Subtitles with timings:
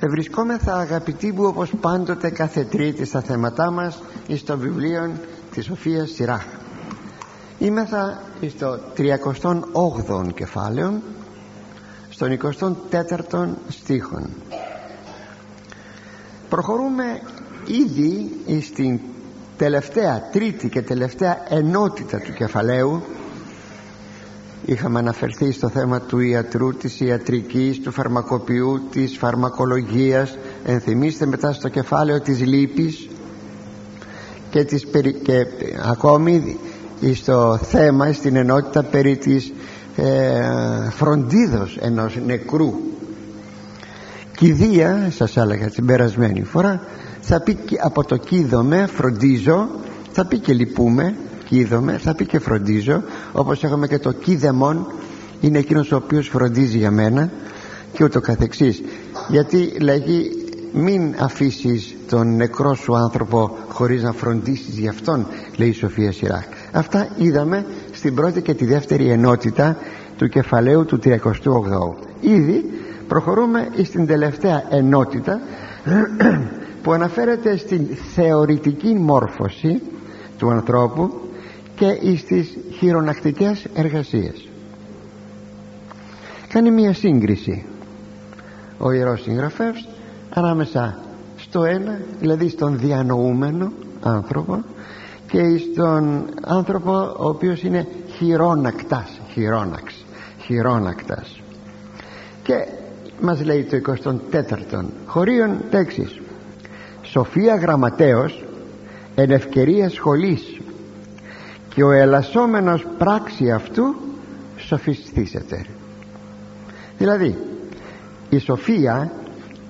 [0.00, 5.12] Βρισκόμεθα αγαπητοί μου όπως πάντοτε κάθε τρίτη στα θέματά μας εις το βιβλίο
[5.50, 6.44] της Σοφίας Σειρά
[7.58, 11.02] Είμεθα στο 38ο κεφάλαιο
[12.10, 14.28] στον 24ο στίχον.
[16.48, 17.04] Προχωρούμε
[17.66, 19.00] ήδη στην
[19.56, 23.02] τελευταία τρίτη και τελευταία ενότητα του κεφαλαίου
[24.66, 30.38] είχαμε αναφερθεί στο θέμα του ιατρού της ιατρικής του φαρμακοποιού της φαρμακολογίας.
[30.64, 33.08] Ενθυμίστε μετά στο κεφάλαιο της λύπης
[34.50, 34.86] και, της,
[35.22, 35.46] και
[35.82, 36.58] ακόμη
[37.14, 39.52] στο θέμα στην ενότητα περί της
[39.96, 42.72] ε, φροντίδος ενός νεκρού.
[44.36, 46.80] Κηδεία σας έλεγα την περασμένη φορά
[47.20, 49.68] θα πει από το κίδομαι φροντίζω
[50.12, 51.14] θα πει και λυπούμε
[51.48, 54.86] κίδομαι θα πει και φροντίζω όπως έχουμε και το κίδεμον
[55.40, 57.30] είναι εκείνος ο οποίος φροντίζει για μένα
[57.92, 58.82] και ούτω καθεξής.
[59.28, 60.30] Γιατί λέγει
[60.72, 66.46] μην αφήσεις τον νεκρό σου άνθρωπο χωρίς να φροντίσεις γι' αυτόν λέει η Σοφία Σιράκ.
[66.72, 69.76] Αυτά είδαμε στην πρώτη και τη δεύτερη ενότητα
[70.18, 72.64] του κεφαλαίου του 38ου ήδη
[73.08, 75.40] προχωρούμε στην τελευταία ενότητα
[76.82, 79.82] που αναφέρεται στην θεωρητική μόρφωση
[80.38, 81.25] του ανθρώπου
[81.76, 84.48] και στις χειρονακτικές εργασίες.
[86.48, 87.64] Κάνει μια σύγκριση
[88.78, 89.88] ο Ιερός Συγγραφεύς
[90.30, 90.98] ανάμεσα
[91.36, 94.62] στο ένα δηλαδή στον διανοούμενο άνθρωπο
[95.28, 100.04] και στον άνθρωπο ο οποίος είναι χειρόνακτας χειρόναξ
[100.40, 101.40] χειρόνακτας.
[102.42, 102.66] Και
[103.20, 106.20] μας λέει το 24ο χωρίον τέξης
[107.02, 108.44] σοφία γραμματέως
[109.14, 110.60] εν ευκαιρία σχολής
[111.76, 113.94] και ο ελασσόμενος πράξη αυτού
[114.56, 115.66] σοφιστήσεται.
[116.98, 117.38] Δηλαδή
[118.30, 119.12] η σοφία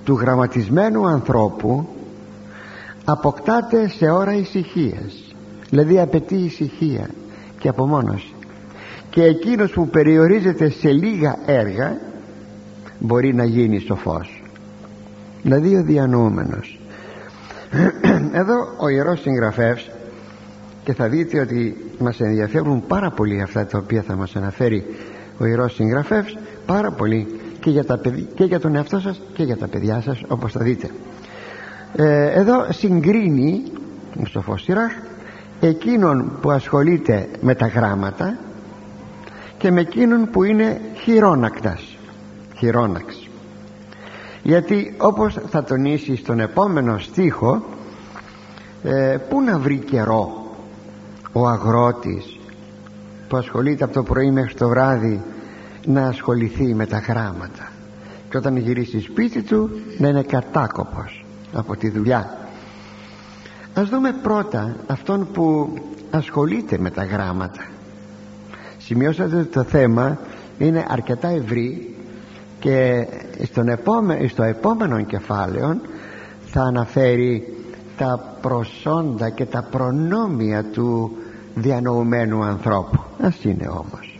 [0.03, 1.87] του γραμματισμένου ανθρώπου
[3.05, 5.35] αποκτάται σε ώρα ησυχίας.
[5.69, 7.09] Δηλαδή απαιτεί ησυχία
[7.59, 8.33] και απομόνωση.
[9.09, 11.97] Και εκείνος που περιορίζεται σε λίγα έργα
[12.99, 14.43] μπορεί να γίνει σοφός.
[15.41, 16.79] Δηλαδή ο διανοούμενος.
[18.41, 19.89] Εδώ ο Ιερός Συγγραφεύς
[20.87, 24.85] και θα δείτε ότι μας ενδιαφέρουν πάρα πολύ αυτά τα οποία θα μας αναφέρει
[25.37, 28.01] ο Ιερός Συγγραφεύς πάρα πολύ και για, τα
[28.35, 30.89] και για τον εαυτό σας και για τα παιδιά σας όπως θα δείτε.
[31.95, 33.63] Ε, εδώ συγκρίνει
[34.23, 34.91] στο Φωσιράχ
[35.59, 38.37] εκείνον που ασχολείται με τα γράμματα
[39.57, 41.97] και με εκείνον που είναι χειρόνακτας.
[42.57, 43.29] Χειρόναξ.
[44.43, 47.63] Γιατί όπως θα τονίσει στον επόμενο στίχο
[48.83, 50.45] ε, πού να βρει καιρό
[51.39, 52.39] ο αγρότης
[53.27, 55.21] που ασχολείται από το πρωί μέχρι το βράδυ
[55.85, 57.71] να ασχοληθεί με τα γράμματα.
[58.29, 62.37] Και όταν γυρίσει σπίτι του να είναι κατάκοπος από τη δουλειά.
[63.73, 65.73] Ας δούμε πρώτα αυτόν που
[66.11, 67.65] ασχολείται με τα γράμματα.
[68.77, 70.19] Σημειώσατε ότι το θέμα
[70.57, 71.95] είναι αρκετά ευρύ
[72.59, 73.07] και
[73.43, 75.79] στον επόμενο, στο επόμενο κεφάλαιο
[76.45, 77.57] θα αναφέρει
[77.97, 81.17] τα προσόντα και τα προνόμια του
[81.57, 82.99] διανοουμένου ανθρώπου.
[83.21, 84.19] Ας είναι όμως.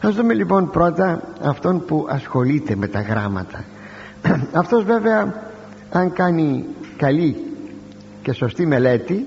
[0.00, 3.64] Ας δούμε λοιπόν πρώτα αυτόν που ασχολείται με τα γράμματα.
[4.62, 5.34] Αυτός βέβαια
[5.90, 6.64] αν κάνει
[6.96, 7.36] καλή
[8.22, 9.26] και σωστή μελέτη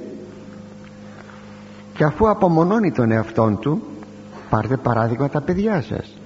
[1.94, 3.82] και αφού απομονώνει τον εαυτόν του
[4.50, 6.18] πάρτε παράδειγμα τα παιδιά σας.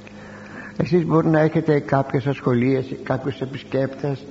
[0.78, 4.26] Εσείς μπορεί να έχετε κάποιες ασχολίες κάποιους επισκέπτες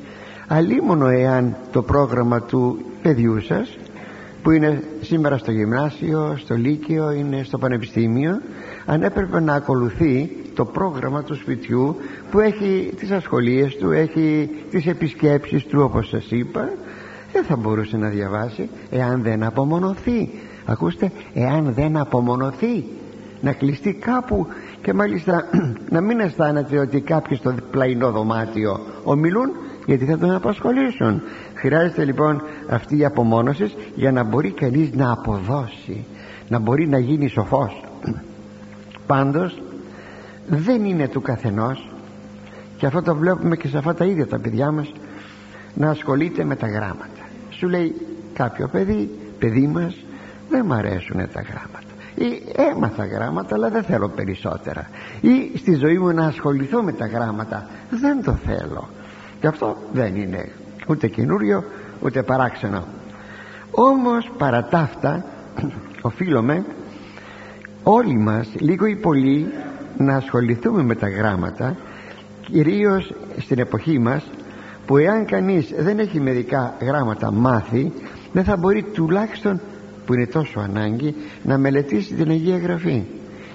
[0.48, 3.76] αλίμονο εάν το πρόγραμμα του παιδιού σας
[4.48, 8.40] που είναι σήμερα στο γυμνάσιο, στο λύκειο, είναι στο πανεπιστήμιο
[8.86, 11.96] αν έπρεπε να ακολουθεί το πρόγραμμα του σπιτιού
[12.30, 16.68] που έχει τις ασχολίες του, έχει τις επισκέψεις του όπως σας είπα
[17.32, 20.30] δεν θα μπορούσε να διαβάσει εάν δεν απομονωθεί.
[20.64, 22.84] Ακούστε εάν δεν απομονωθεί
[23.40, 24.46] να κλειστεί κάπου
[24.82, 25.44] και μάλιστα
[25.94, 29.50] να μην αισθάνεται ότι κάποιοι στο πλαϊνό δωμάτιο ομιλούν
[29.88, 31.22] γιατί θα τον απασχολήσουν.
[31.54, 36.04] Χρειάζεται λοιπόν αυτή η απομόνωσης για να μπορεί κανείς να αποδώσει
[36.48, 37.84] να μπορεί να γίνει σοφός.
[39.06, 39.62] Πάντως
[40.46, 41.90] δεν είναι του καθενός.
[42.76, 44.92] Και αυτό το βλέπουμε και σε αυτά τα ίδια τα παιδιά μας
[45.74, 47.24] να ασχολείται με τα γράμματα.
[47.50, 47.94] Σου λέει
[48.32, 49.96] κάποιο παιδί παιδί μας
[50.50, 51.92] δεν μ' αρέσουν τα γράμματα.
[52.14, 52.42] Ή
[52.72, 54.88] έμαθα γράμματα αλλά δεν θέλω περισσότερα.
[55.20, 58.88] Ή στη ζωή μου να ασχοληθώ με τα γράμματα δεν το θέλω
[59.40, 60.48] και αυτό δεν είναι
[60.88, 61.64] ούτε καινούριο
[62.00, 62.84] ούτε παράξενο.
[63.70, 65.24] Όμως παρά τα αυτά
[66.00, 66.64] οφείλουμε
[67.82, 69.46] όλοι μας λίγο ή πολύ
[69.96, 71.76] να ασχοληθούμε με τα γράμματα
[72.40, 74.30] κυρίως στην εποχή μας
[74.86, 77.92] που εάν κανείς δεν έχει μερικά γράμματα μάθει
[78.32, 79.60] δεν θα μπορεί τουλάχιστον
[80.06, 83.04] που είναι τόσο ανάγκη να μελετήσει την Αγία Γραφή.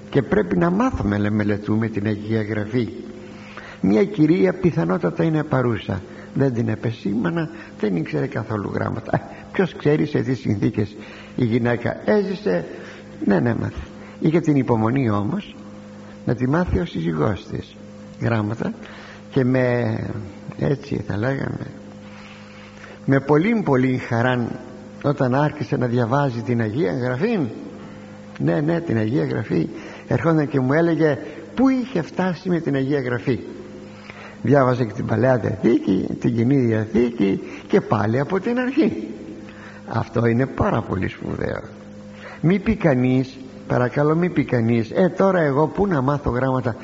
[0.10, 2.90] Και πρέπει να μάθουμε να μελετούμε την Αγία Γραφή
[3.86, 6.02] μια κυρία πιθανότατα είναι παρούσα.
[6.34, 7.50] Δεν την επεσήμανα
[7.80, 9.22] δεν ήξερε καθόλου γράμματα.
[9.52, 10.96] Ποιος ξέρει σε τι συνθήκες
[11.36, 12.66] η γυναίκα έζησε.
[13.26, 13.82] Ναι ναι μάθε
[14.20, 15.56] είχε την υπομονή όμως
[16.26, 17.76] να τη μάθει ο σύζυγός της
[18.20, 18.74] γράμματα
[19.30, 19.98] και με
[20.60, 21.68] έτσι θα λέγαμε
[23.06, 24.48] με πολύ πολύ χαρά
[25.04, 27.40] όταν άρχισε να διαβάζει την Αγία Γραφή.
[28.40, 29.68] Ναι ναι την Αγία Γραφή.
[30.08, 31.18] Ερχόταν και μου έλεγε
[31.56, 33.40] πού είχε φτάσει με την Αγία Γραφή;
[34.44, 39.08] Διάβαζε και την Παλαιά Διαθήκη την Κοινή Διαθήκη και πάλι από την αρχή.
[39.88, 41.62] Αυτό είναι πάρα πολύ σπουδαίο.
[42.42, 43.38] Μη πει κανείς,
[43.68, 46.76] παρακαλώ μη πει κανείς, ε τώρα εγώ που να μάθω γράμματα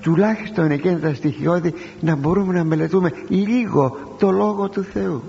[0.00, 5.22] τουλάχιστον εκείνα τα στοιχειώδη να μπορούμε να μελετούμε λίγο το Λόγο του Θεού.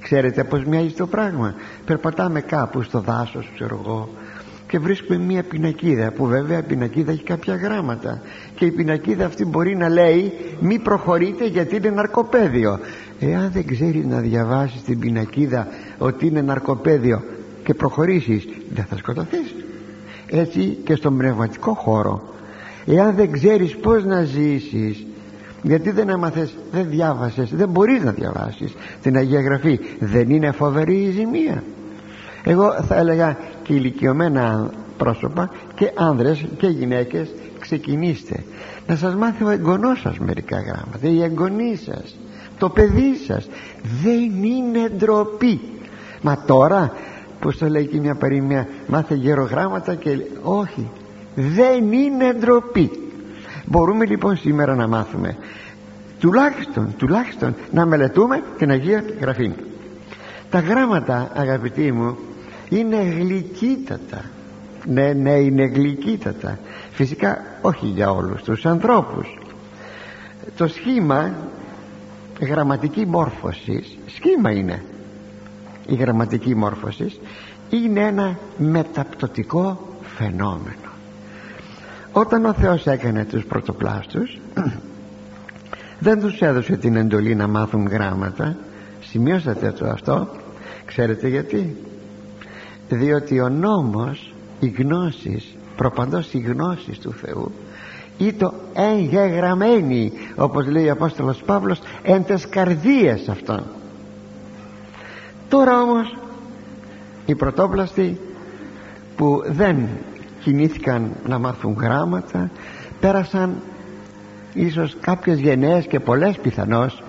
[0.00, 1.54] Ξέρετε πως μοιάζει το πράγμα.
[1.84, 4.08] Περπατάμε κάπου στο δάσος ξέρω εγώ
[4.68, 8.20] και βρίσκουμε μια πινακίδα που βέβαια η πινακίδα έχει κάποια γράμματα.
[8.54, 12.78] Και η πινακίδα αυτή μπορεί να λέει μη προχωρείτε γιατί είναι ναρκοπαίδιο
[13.20, 15.68] εάν δεν ξέρεις να διαβάσεις την πινακίδα
[15.98, 17.22] ότι είναι ναρκοπαίδιο
[17.64, 19.54] και προχωρήσεις δεν θα σκοτωθείς.
[20.26, 22.22] Έτσι και στον πνευματικό χώρο.
[22.86, 25.06] Εάν δεν ξέρεις πως να ζήσεις
[25.62, 30.96] γιατί δεν έμαθες, δεν διάβασες δεν μπορείς να διαβάσεις την Αγία Γραφή δεν είναι φοβερή
[30.96, 31.62] η ζημία
[32.48, 37.28] εγώ θα έλεγα και ηλικιωμένα πρόσωπα και άνδρες και γυναίκες
[37.58, 38.44] ξεκινήστε.
[38.86, 42.16] Να σας μάθει ο εγγονός σας μερικά γράμματα η εγγονή σας
[42.58, 43.48] το παιδί σας.
[44.02, 45.60] Δεν είναι ντροπή.
[46.22, 46.92] Μα τώρα
[47.40, 50.90] που το λέει και μια παροιμία μάθε γερογράμματα και όχι
[51.34, 52.90] δεν είναι ντροπή.
[53.64, 55.36] Μπορούμε λοιπόν σήμερα να μάθουμε
[56.20, 59.52] τουλάχιστον, τουλάχιστον να μελετούμε την Αγία Γραφή.
[60.50, 62.16] Τα γράμματα αγαπητοί μου
[62.68, 64.24] είναι γλυκύτατα.
[64.86, 66.58] Ναι ναι είναι γλυκύτατα.
[66.90, 69.38] Φυσικά όχι για όλους τους ανθρώπους.
[70.56, 71.34] Το σχήμα
[72.40, 74.82] γραμματική μόρφωση σχήμα είναι.
[75.86, 77.20] Η γραμματική μόρφωση
[77.70, 80.90] είναι ένα μεταπτωτικό φαινόμενο.
[82.12, 84.38] Όταν ο Θεός έκανε τους πρωτοπλάστους
[86.06, 88.56] δεν τους έδωσε την εντολή να μάθουν γράμματα.
[89.00, 90.28] Σημειώσατε το αυτό.
[90.84, 91.76] Ξέρετε γιατί;
[92.88, 97.52] Διότι ο νόμος οι γνώσεις προπαντός οι γνώσεις του Θεού
[98.18, 103.62] ή το εγγεγραμμένη όπως λέει ο Απόστολος Παύλος εν τες καρδίες αυτών.
[105.48, 106.16] Τώρα όμως
[107.26, 108.20] οι πρωτόπλαστοι
[109.16, 109.88] που δεν
[110.40, 112.50] κινήθηκαν να μάθουν γράμματα
[113.00, 113.54] πέρασαν
[114.54, 117.02] ίσως κάποιες γενναίες και πολλές πιθανώς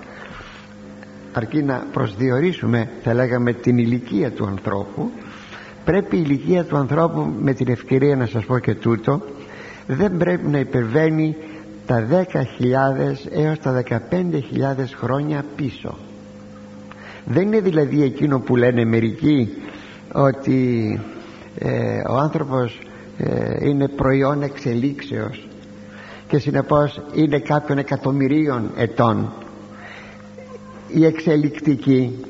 [1.33, 5.11] αρκεί να προσδιορίσουμε θα λέγαμε την ηλικία του ανθρώπου
[5.87, 9.21] πρέπει η ηλικία του ανθρώπου με την ευκαιρία να σας πω και τούτο
[9.87, 11.35] δεν πρέπει να υπερβαίνει
[11.85, 12.23] τα 10.000
[13.31, 13.99] έως τα 15.000
[14.95, 15.97] χρόνια πίσω.
[17.25, 19.53] Δεν είναι δηλαδή εκείνο που λένε μερικοί
[20.13, 20.99] ότι
[21.59, 22.79] ε, ο άνθρωπος
[23.17, 25.47] ε, είναι προϊόν εξελίξεως
[26.27, 29.33] και συνεπώς είναι κάποιων εκατομμυρίων ετών.
[30.87, 32.25] Η εξελικτική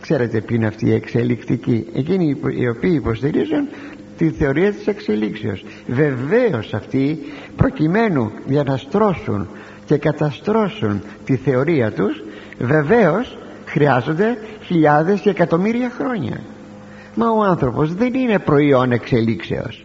[0.00, 1.86] ξέρετε ποιοι είναι αυτοί οι εξελικτικοί.
[1.94, 3.68] Εκείνοι οι οποίοι υποστηρίζουν
[4.16, 5.64] τη θεωρία της εξελίξεως.
[5.86, 7.18] Βεβαίως αυτοί
[7.56, 9.48] προκειμένου για να στρώσουν
[9.84, 12.22] και καταστρώσουν τη θεωρία τους
[12.58, 16.40] βεβαίως χρειάζονται χιλιάδες και εκατομμύρια χρόνια.
[17.14, 19.84] Μα ο άνθρωπος δεν είναι προϊόν εξελίξεως.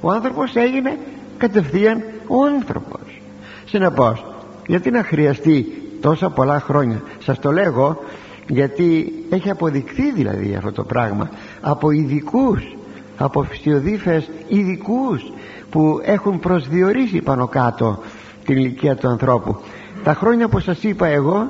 [0.00, 0.98] Ο άνθρωπος έγινε
[1.38, 3.20] κατευθείαν ο άνθρωπος.
[3.64, 4.24] Συνεπώς
[4.66, 8.04] γιατί να χρειαστεί τόσα πολλά χρόνια σας το λέγω
[8.48, 12.76] γιατί έχει αποδειχθεί δηλαδή αυτό το πράγμα από ειδικούς,
[13.16, 15.32] από φυσιοδίφες ειδικούς
[15.70, 17.98] που έχουν προσδιορίσει πάνω κάτω
[18.44, 19.56] την ηλικία του ανθρώπου.
[20.04, 21.48] Τα χρόνια που σας είπα εγώ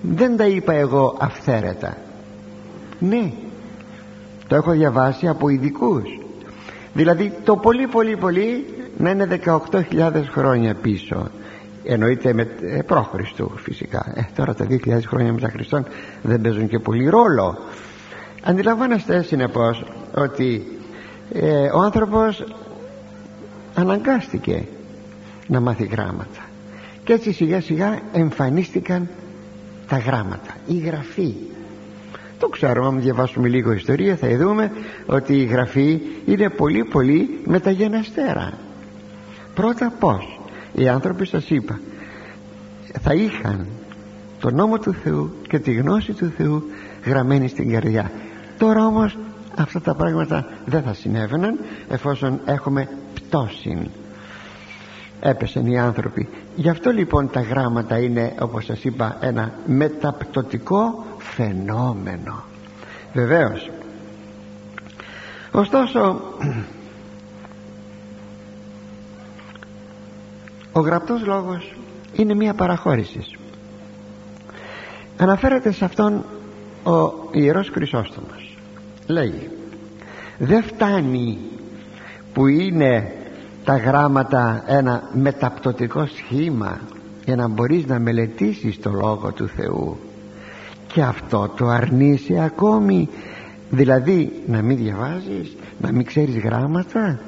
[0.00, 1.96] δεν τα είπα εγώ αυθαίρετα.
[2.98, 3.32] Ναι
[4.48, 6.02] το έχω διαβάσει από ειδικούς.
[6.94, 8.64] δηλαδή το πολύ πολύ πολύ
[8.96, 9.40] να είναι
[9.90, 11.30] 18.000 χρόνια πίσω
[11.84, 14.12] εννοείται με ε, πρόχριστου φυσικά.
[14.14, 15.86] Ε, τώρα τα 2.000 χρόνια μετά Χριστόν
[16.22, 17.58] δεν παίζουν και πολύ ρόλο.
[18.42, 20.78] Αντιλαμβάνεστε συνεπώς ότι
[21.32, 22.44] ε, ο άνθρωπος
[23.74, 24.64] αναγκάστηκε
[25.46, 26.40] να μάθει γράμματα.
[27.04, 29.08] Και έτσι σιγά σιγά εμφανίστηκαν
[29.88, 31.34] τα γράμματα η γραφή.
[32.38, 34.72] Το ξέρουμε αν διαβάσουμε λίγο ιστορία θα δούμε
[35.06, 38.52] ότι η γραφή είναι πολύ πολύ μεταγενεστέρα
[39.54, 40.33] πρώτα πως
[40.74, 41.80] οι άνθρωποι σας είπα
[43.00, 43.66] θα είχαν
[44.40, 46.62] το νόμο του Θεού και τη γνώση του Θεού
[47.04, 48.10] γραμμένη στην καρδιά.
[48.58, 49.18] Τώρα όμως
[49.56, 53.90] αυτά τα πράγματα δεν θα συνέβαιναν εφόσον έχουμε πτώση.
[55.20, 56.28] Έπεσαν οι άνθρωποι.
[56.56, 62.42] Γι' αυτό λοιπόν τα γράμματα είναι όπως σας είπα ένα μεταπτωτικό φαινόμενο.
[63.12, 63.70] Βεβαίως.
[65.52, 66.20] Ωστόσο
[70.76, 71.74] ο γραπτός λόγος
[72.12, 73.20] είναι μια παραχώρηση.
[75.16, 76.24] Αναφέρεται σε αυτόν
[76.82, 78.56] ο Ιερός Χρυσόστομος.
[79.06, 79.50] Λέγει
[80.38, 81.38] δεν φτάνει
[82.32, 83.12] που είναι
[83.64, 86.80] τα γράμματα ένα μεταπτωτικό σχήμα
[87.24, 89.98] για να μπορείς να μελετήσεις το Λόγο του Θεού
[90.86, 93.08] και αυτό το αρνείσαι ακόμη.
[93.70, 97.20] Δηλαδή να μην διαβάζεις να μην ξέρεις γράμματα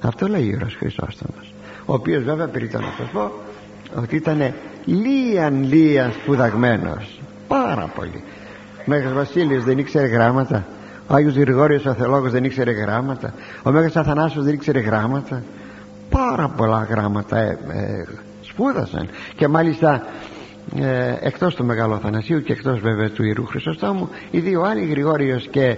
[0.00, 1.45] αυτό λέει ο Ιερός Χρυσόστομος
[1.86, 3.30] ο οποίος βέβαια περί να σας πω
[3.96, 4.52] ότι ήταν
[4.84, 7.20] λίαν λίαν σπουδαγμένος.
[7.48, 8.22] Πάρα πολύ.
[8.84, 10.66] Μέγας Βασίλειος δεν ήξερε γράμματα.
[11.08, 13.34] Ο Άγιος Γρηγόριος ο Θεολόγος δεν ήξερε γράμματα.
[13.62, 15.42] Ο Μέγας Αθανάσιος δεν ήξερε γράμματα.
[16.10, 18.04] Πάρα πολλά γράμματα ε, ε,
[18.40, 19.08] σπούδασαν.
[19.36, 20.02] Και μάλιστα
[20.74, 25.48] ε, εκτός του Μεγάλου Αθανασίου και εκτός βέβαια του Ιερού Χρυσοστόμου οι δύο άλλοι Γρηγόριος
[25.48, 25.76] και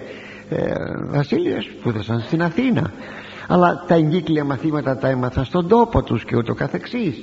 [0.48, 0.72] ε,
[1.08, 2.92] Βασίλειος σπούδασαν στην Αθήνα
[3.48, 7.16] αλλά τα εγκύκλια μαθήματα τα έμαθαν στον τόπο τους και ούτω καθεξής.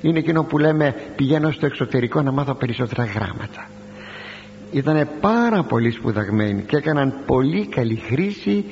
[0.00, 3.68] Είναι εκείνο που λέμε πηγαίνω στο εξωτερικό να μάθω περισσότερα γράμματα.
[4.72, 8.64] Ήταν πάρα πολύ σπουδαγμένοι και έκαναν πολύ καλή χρήση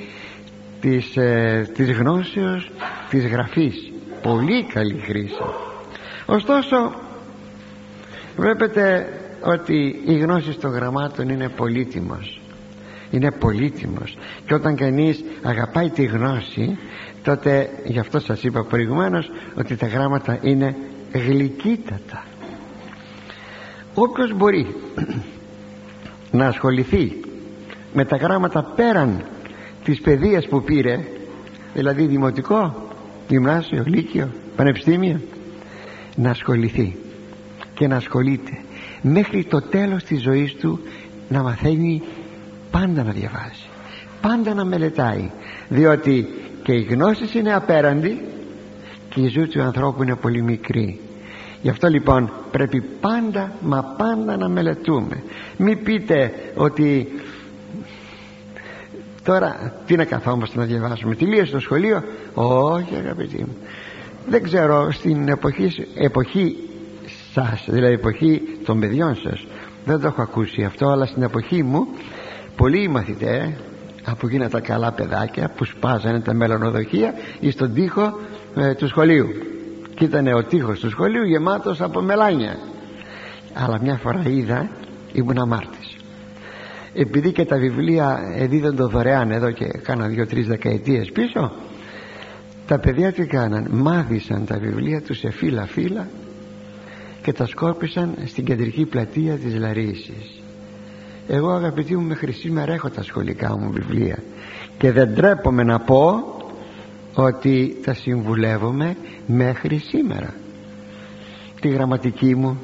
[0.81, 2.71] της, ε, της γνώσεως
[3.09, 3.91] της γραφής.
[4.21, 5.41] Πολύ καλή χρήση.
[6.25, 6.93] Ωστόσο
[8.37, 9.07] βλέπετε
[9.43, 12.41] ότι η γνώση των γραμμάτων είναι πολύτιμος
[13.11, 14.17] είναι πολύτιμος.
[14.45, 16.77] Και όταν κανείς αγαπάει τη γνώση
[17.23, 20.75] τότε γι' αυτό σας είπα προηγουμένως ότι τα γράμματα είναι
[21.13, 22.23] γλυκύτατα.
[23.93, 24.75] Όποιος μπορεί
[26.31, 27.19] να ασχοληθεί
[27.93, 29.21] με τα γράμματα πέραν
[29.83, 30.99] της παιδείας που πήρε
[31.73, 32.87] δηλαδή δημοτικό,
[33.27, 35.19] γυμνάσιο, λύκειο, πανεπιστήμιο
[36.15, 36.95] να ασχοληθεί
[37.73, 38.57] και να ασχολείται
[39.01, 40.79] μέχρι το τέλος της ζωής του
[41.29, 42.01] να μαθαίνει
[42.71, 43.69] πάντα να διαβάζει
[44.21, 45.31] πάντα να μελετάει
[45.67, 46.27] διότι
[46.63, 48.21] και η γνώση είναι απέραντη
[49.09, 50.99] και η ζωή του ανθρώπου είναι πολύ μικρή
[51.61, 55.23] γι' αυτό λοιπόν πρέπει πάντα μα πάντα να μελετούμε.
[55.57, 57.07] Μην πείτε ότι
[59.23, 63.57] τώρα τι να καθόμαστε να διαβάσουμε τελείωσε στο σχολείο; Όχι αγαπητοί μου.
[64.27, 66.55] Δεν ξέρω στην εποχή, εποχή
[67.33, 69.47] σας δηλαδή εποχή των παιδιών σας
[69.85, 71.87] δεν το έχω ακούσει αυτό αλλά στην εποχή μου
[72.59, 73.49] πολλοί μαθητές
[74.03, 78.19] από εκείνα τα καλά παιδάκια που σπάζανε τα μελονοδοχεία ή στον τοίχο
[78.55, 79.27] ε, του σχολείου.
[79.95, 82.57] Και ήταν ο τοίχος του σχολείου γεμάτος από μελάνια.
[83.53, 84.69] Αλλά μια φορά είδα
[85.13, 85.95] ήμουν αμάρτης.
[86.93, 91.51] Επειδή και τα βιβλία δίδονται δωρεάν εδώ και κάνα δύο-τρεις δεκαετίες πίσω
[92.67, 96.07] τα παιδιά τι κάναν; Μάθησαν τα βιβλία τους σε φύλλα-φύλλα
[97.21, 100.38] και τα σκόρπισαν στην κεντρική πλατεία της Λαρίσης
[101.31, 104.17] εγώ αγαπητοί μου μέχρι σήμερα έχω τα σχολικά μου βιβλία
[104.77, 106.23] και δεν τρέπομαι να πω
[107.13, 108.95] ότι τα συμβουλεύομαι
[109.25, 110.33] μέχρι σήμερα.
[111.61, 112.59] Τη γραμματική μου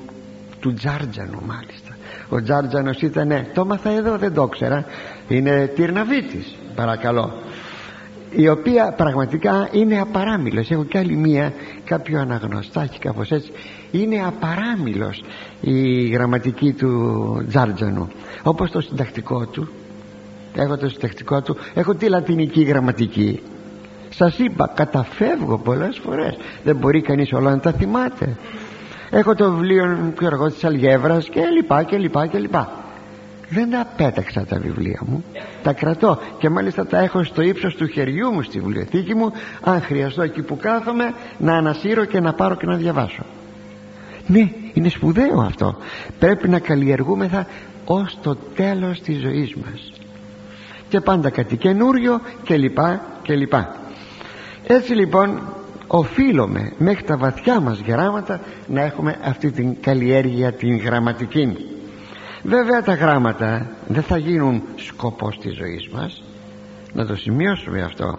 [0.60, 1.98] του Τζάρτζανου μάλιστα.
[2.30, 4.86] Ο Τζάρτζανος ήταν το μάθα εδώ δεν το ξέρα
[5.28, 7.34] είναι Τυρναβίτης παρακαλώ
[8.36, 10.72] η οποία πραγματικά είναι απαράμιλος.
[10.72, 11.54] Έχω και άλλη μία
[11.86, 13.52] κάποιο αναγνωστάκι κάπως έτσι.
[13.92, 15.24] Είναι απαράμιλος
[15.62, 18.08] η γραμματική του Τζάρτζανου.
[18.44, 19.70] Όπως το συντακτικό του.
[20.56, 21.58] Έχω το συντακτικό του.
[21.74, 23.42] Έχω τη λατινική γραμματική.
[24.10, 26.38] Σας είπα καταφεύγω πολλές φορές.
[26.64, 28.38] Δεν μπορεί κανείς όλα να τα θυμάται.
[29.10, 32.85] Έχω το βιβλίο ξέρω της Αλγεύρας και λοιπά και λοιπά και λοιπά
[33.50, 35.24] δεν τα πέταξα τα βιβλία μου.
[35.64, 36.20] Τα κρατώ.
[36.38, 40.42] Και μάλιστα τα έχω στο ύψος του χεριού μου στη βιβλιοθήκη μου αν χρειαστώ εκεί
[40.42, 43.24] που κάθομαι να ανασύρω και να πάρω και να διαβάσω.
[44.28, 45.78] Ναι είναι σπουδαίο αυτό.
[46.20, 47.48] Πρέπει να καλλιεργούμεθα
[47.86, 49.94] ως το τέλος της ζωής μας.
[50.90, 53.76] Και πάντα κάτι καινούριο και λοιπά και λοιπά.
[54.68, 55.42] Έτσι λοιπόν
[55.88, 61.75] οφείλουμε μέχρι τα βαθιά μας γράμματα να έχουμε αυτή την καλλιέργεια την γραμματική
[62.46, 66.24] βέβαια τα γράμματα δεν θα γίνουν σκοπός της ζωής μας.
[66.94, 68.18] Να το σημειώσουμε αυτό.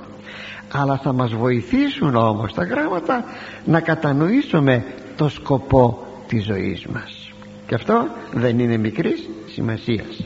[0.73, 3.25] Αλλά θα μας βοηθήσουν όμως τα γράμματα
[3.65, 4.85] να κατανοήσουμε
[5.17, 7.33] το σκοπό της ζωής μας.
[7.67, 10.25] Και αυτό δεν είναι μικρής σημασίας.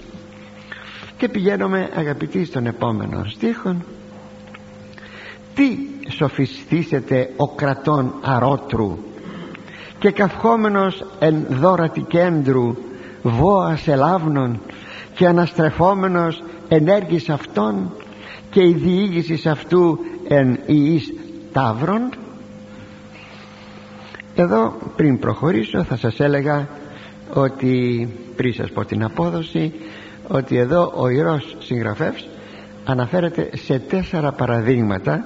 [1.16, 3.76] Και πηγαίνουμε αγαπητοί στον επόμενο στίχο
[5.54, 5.76] τι
[6.10, 8.98] σοφιστήσετε ο κρατών αρότρου
[9.98, 12.76] και καυχόμενος εν δόρατη κέντρου
[13.22, 14.60] βόας ελάβνων
[15.14, 17.92] και αναστρεφόμενος ενέργης αυτών
[18.50, 19.98] και η διήγησης αυτού
[20.28, 21.12] εν ιής
[21.52, 22.10] ταύρων.
[24.34, 26.68] Εδώ πριν προχωρήσω θα σας έλεγα
[27.34, 29.72] ότι πριν σας πω την απόδοση
[30.28, 32.28] ότι εδώ ο Ιερός Συγγραφεύς
[32.84, 35.24] αναφέρεται σε τέσσερα παραδείγματα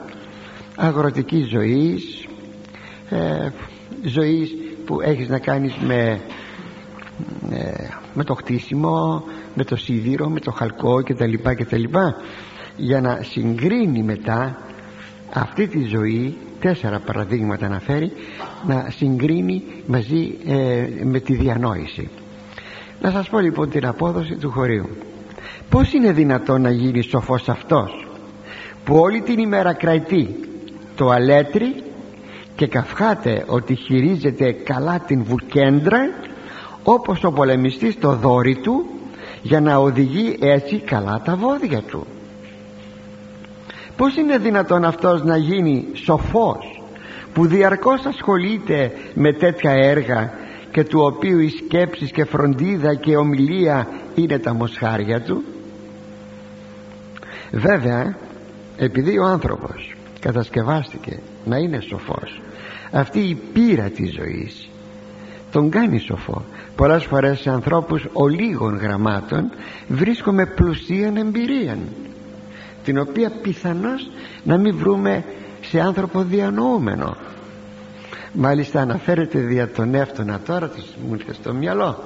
[0.77, 2.27] αγροτικής ζωής
[3.11, 3.49] ε,
[4.05, 6.19] ζωής που έχεις να κάνεις με, ε,
[8.15, 11.85] με το χτίσιμο με το σίδηρο, με το χαλκό κτλ κτλ
[12.77, 14.59] για να συγκρίνει μετά
[15.33, 18.13] αυτή τη ζωή τέσσερα παραδείγματα αναφέρει
[18.67, 22.09] να συγκρίνει μαζί ε, με τη διανόηση.
[23.01, 24.89] Να σας πω λοιπόν την απόδοση του χωρίου.
[25.71, 28.07] Πως είναι δυνατόν να γίνει σοφός αυτός
[28.85, 30.37] που όλη την ημέρα κρατεί
[30.97, 31.83] το αλέτρι
[32.57, 36.01] και καυχάται ότι χειρίζεται καλά την βουκέντρα
[36.85, 38.87] όπως ο πολεμιστής το δόρι του
[39.43, 42.07] για να οδηγεί έτσι καλά τα βόδια του.
[43.97, 46.83] Πως είναι δυνατόν αυτός να γίνει σοφός
[47.33, 50.33] που διαρκώς ασχολείται με τέτοια έργα
[50.71, 55.43] και του οποίου οι σκέψεις και φροντίδα και ομιλία είναι τα μοσχάρια του;
[57.51, 58.17] Βέβαια
[58.77, 62.41] επειδή ο άνθρωπος κατασκευάστηκε να είναι σοφός
[62.91, 64.69] αυτή η πείρα της ζωής
[65.55, 66.45] τον κάνει σοφό.
[66.77, 69.51] Πολλές φορές σε ανθρώπους ολίγων γραμμάτων
[69.89, 71.79] βρίσκουμε πλουσίαν εμπειρία
[72.85, 74.11] την οποία πιθανώς
[74.43, 75.25] να μην βρούμε
[75.61, 77.17] σε άνθρωπο διανοούμενο.
[78.33, 81.99] Μάλιστα αναφέρεται δια τον Νεύτωνα τώρα της μου ήρθε στο μυαλό.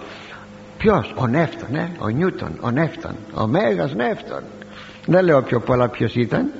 [0.79, 4.43] Ποιος; Ο Νεύτων ε; ο Νιούτον ο Νεύτων ο Μέγας Νεύτων.
[5.07, 6.53] Δεν λέω πιο πολλά ποιος ήταν.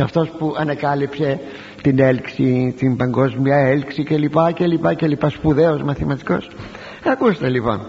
[0.00, 1.40] Αυτός που ανακάλυψε
[1.82, 6.50] την έλξη την παγκόσμια έλξη και λοιπά και λοιπά και λοιπά σπουδαίος μαθηματικός.
[7.04, 7.80] Ακούστε λοιπόν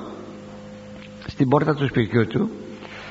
[1.27, 2.49] στην πόρτα του σπιτιού του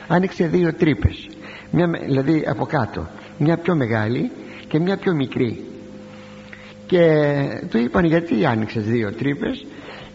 [0.09, 1.29] άνοιξε δύο τρύπες.
[1.71, 3.07] Μια, δηλαδή από κάτω
[3.39, 4.31] μια πιο μεγάλη
[4.69, 5.65] και μια πιο μικρή.
[6.87, 7.25] Και
[7.71, 9.67] του είπαν γιατί άνοιξες δύο τρύπες;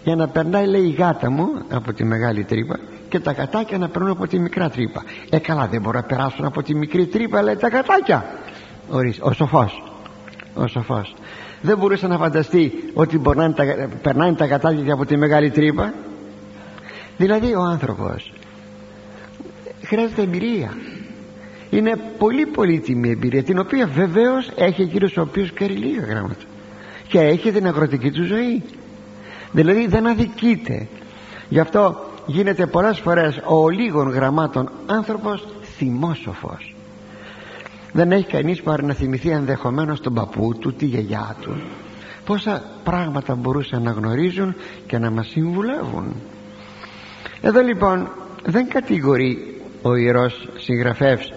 [0.04, 3.90] Για να περνάει λέει η γάτα μου από τη μεγάλη τρύπα και τα κατάκια να
[3.90, 7.42] περνούν από τη μικρά τρύπα ε καλά δεν μπορώ να περάσουν από τη μικρή τρύπα
[7.42, 8.26] λέει τα κατάκια
[9.20, 9.93] ο σοφός
[10.56, 11.16] ο σοφός.
[11.62, 15.94] Δεν μπορούσε να φανταστεί ότι μπορεί να τα, περνάνε τα κατάκια από τη μεγάλη τρύπα.
[17.18, 18.34] Δηλαδή ο άνθρωπος
[19.84, 20.78] χρειάζεται εμπειρία.
[21.70, 26.44] Είναι πολύ πολύτιμη εμπειρία την οποία βεβαίως έχει εκείνος ο οποίος καίει λίγα γράμματα
[27.08, 28.64] και έχει την αγροτική του ζωή.
[29.52, 30.88] Δηλαδή δεν αδικείται.
[31.50, 36.74] Γι' αυτό γίνεται πολλές φορές ο λίγων γραμμάτων άνθρωπος θυμόσοφος
[37.94, 41.62] δεν έχει κανείς παρά να θυμηθεί ενδεχομένως τον παππού του, τη γιαγιά του.
[42.26, 44.56] Πόσα πράγματα μπορούσαν να γνωρίζουν
[44.88, 46.16] και να μας συμβουλεύουν.
[47.42, 48.10] Εδώ λοιπόν
[48.46, 51.34] δεν κατηγορεί ο Ιερός Συγγραφεύς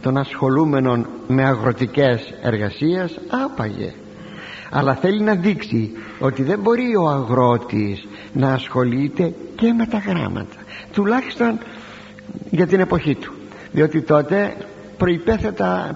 [0.00, 3.92] των ασχολούμενων με αγροτικές εργασίες άπαγε.
[4.70, 10.56] Αλλά θέλει να δείξει ότι δεν μπορεί ο αγρότης να ασχολείται και με τα γράμματα.
[10.92, 11.58] Τουλάχιστον
[12.50, 13.32] για την εποχή του.
[13.72, 14.56] Διότι τότε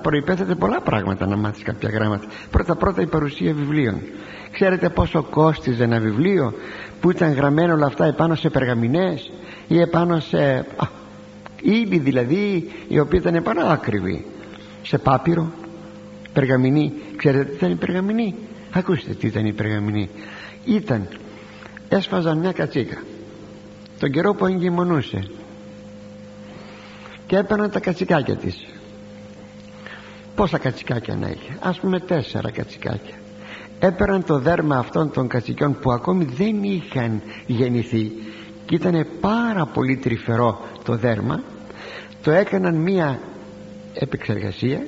[0.03, 2.27] προϋπέθεται πολλά πράγματα να μάθεις κάποια γράμματα.
[2.51, 4.01] Πρώτα πρώτα η παρουσία βιβλίων.
[4.53, 6.55] Ξέρετε πόσο κόστιζε ένα βιβλίο
[7.01, 9.33] που ήταν γραμμένο όλα αυτά επάνω σε περγαμηνές
[9.69, 10.67] ή επάνω σε
[11.63, 14.27] ήδη δηλαδή η οποία ήταν επάνω άκριβη
[14.83, 15.53] σε πάπυρο
[16.33, 16.93] περγαμηνή.
[17.17, 18.35] Ξέρετε τι ήταν η περγαμηνή;
[18.73, 20.11] Ακούστε τι ήταν η περγαμηνή.
[20.65, 21.09] Ήταν
[21.89, 23.03] έσφαζαν μια κατσίκα.
[23.99, 25.29] Τον καιρό που εγκυμονούσε.
[27.27, 28.76] Και έπαιρναν τα κατσικάκια της
[30.37, 33.15] πόσα κατσικάκια να είχε; Ας πούμε τέσσερα κατσικάκια.
[33.79, 38.13] Έπαιρναν το δέρμα αυτών των κατσικιών που ακόμη δεν είχαν γεννηθεί
[38.67, 41.43] και ήταν πάρα πολύ τρυφερό το δέρμα.
[42.23, 43.19] Το έκαναν μία
[43.95, 44.87] επεξεργασία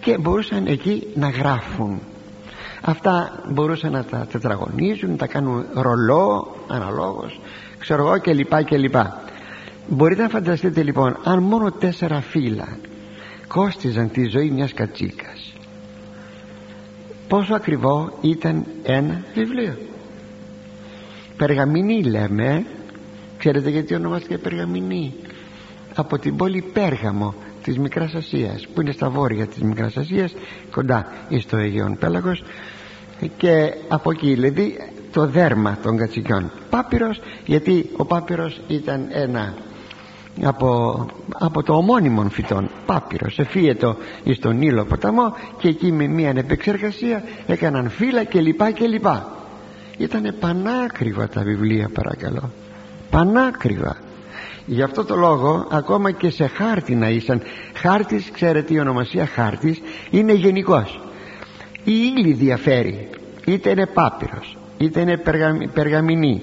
[0.00, 2.00] και μπορούσαν εκεί να γράφουν.
[2.80, 7.40] Αυτά μπορούσαν να τα τετραγωνίζουν να τα κάνουν ρολό αναλόγως
[7.78, 9.20] ξέρω εγώ και λοιπά και λοιπά
[9.86, 12.68] μπορείτε να φανταστείτε λοιπόν αν μόνο τέσσερα φύλλα
[13.48, 15.52] κόστιζαν τη ζωή μιας κατσίκας.
[17.28, 19.78] Πόσο ακριβό ήταν ένα βιβλίο.
[21.36, 22.66] Περγαμηνή λέμε.
[23.38, 25.14] Ξέρετε γιατί ονομάστηκε Περγαμηνή;
[25.94, 30.34] Από την πόλη Πέργαμο της Μικράς Ασίας που είναι στα βόρεια της Μικράς Ασίας
[30.70, 32.42] κοντά στο Αιγαίον Πέλαγος.
[33.36, 34.76] Και από εκεί δηλαδή
[35.12, 36.50] το δέρμα των κατσικιών.
[36.70, 39.54] Πάπυρος γιατί ο Πάπυρος ήταν ένα
[40.42, 41.06] από,
[41.38, 47.22] από το ομώνυμο φυτόν Πάπυρος εφίετο εις τον Νείλο ποταμό και εκεί με μια επεξεργασία
[47.46, 49.30] έκαναν φύλλα και λοιπά και λοιπά.
[49.98, 52.50] Ήταν πανάκριβα τα βιβλία παρακαλώ.
[53.10, 53.96] Πανάκριβα.
[54.66, 57.42] Γι' αυτό το λόγο ακόμα και σε χάρτη να ήσαν
[57.74, 61.00] χάρτης ξέρετε η ονομασία χάρτης είναι γενικός.
[61.84, 63.08] Η ύλη διαφέρει.
[63.46, 65.16] Είτε είναι πάπυρος είτε είναι
[65.72, 66.42] περγαμηνή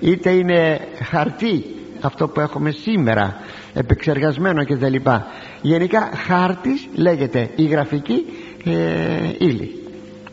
[0.00, 1.64] είτε είναι χαρτί
[2.06, 3.36] αυτό που έχουμε σήμερα
[3.74, 5.26] επεξεργασμένο και τα λοιπά.
[5.62, 8.24] Γενικά χάρτης λέγεται η γραφική
[8.64, 9.82] ε, ύλη.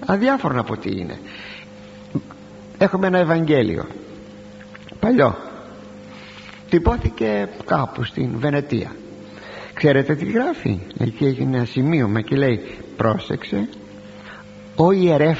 [0.05, 1.19] Αδιάφορο από τι είναι.
[2.77, 3.87] Έχουμε ένα Ευαγγέλιο
[4.99, 5.35] παλιό.
[6.69, 8.95] Τυπώθηκε κάπου στην Βενετία.
[9.73, 12.59] Ξέρετε τι γράφει; Εκεί έγινε ένα σημείωμα και λέει
[12.97, 13.69] πρόσεξε
[14.75, 15.35] ο ιερεύ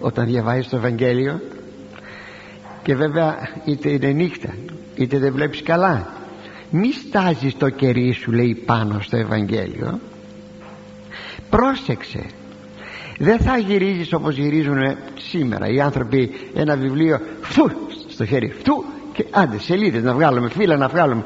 [0.00, 1.40] όταν διαβάζεις το Ευαγγέλιο
[2.82, 4.54] και βέβαια είτε είναι νύχτα
[5.00, 6.06] είτε δεν βλέπεις καλά.
[6.70, 10.00] Μη στάζεις το κερί σου λέει πάνω στο Ευαγγέλιο.
[11.50, 12.24] Πρόσεξε.
[13.18, 14.96] Δεν θα γυρίζεις όπως γυρίζουν
[15.30, 15.68] σήμερα.
[15.68, 17.70] Οι άνθρωποι ένα βιβλίο φου,
[18.08, 21.24] στο χέρι φτού και άντε σελίδες να βγάλουμε φύλλα να βγάλουμε.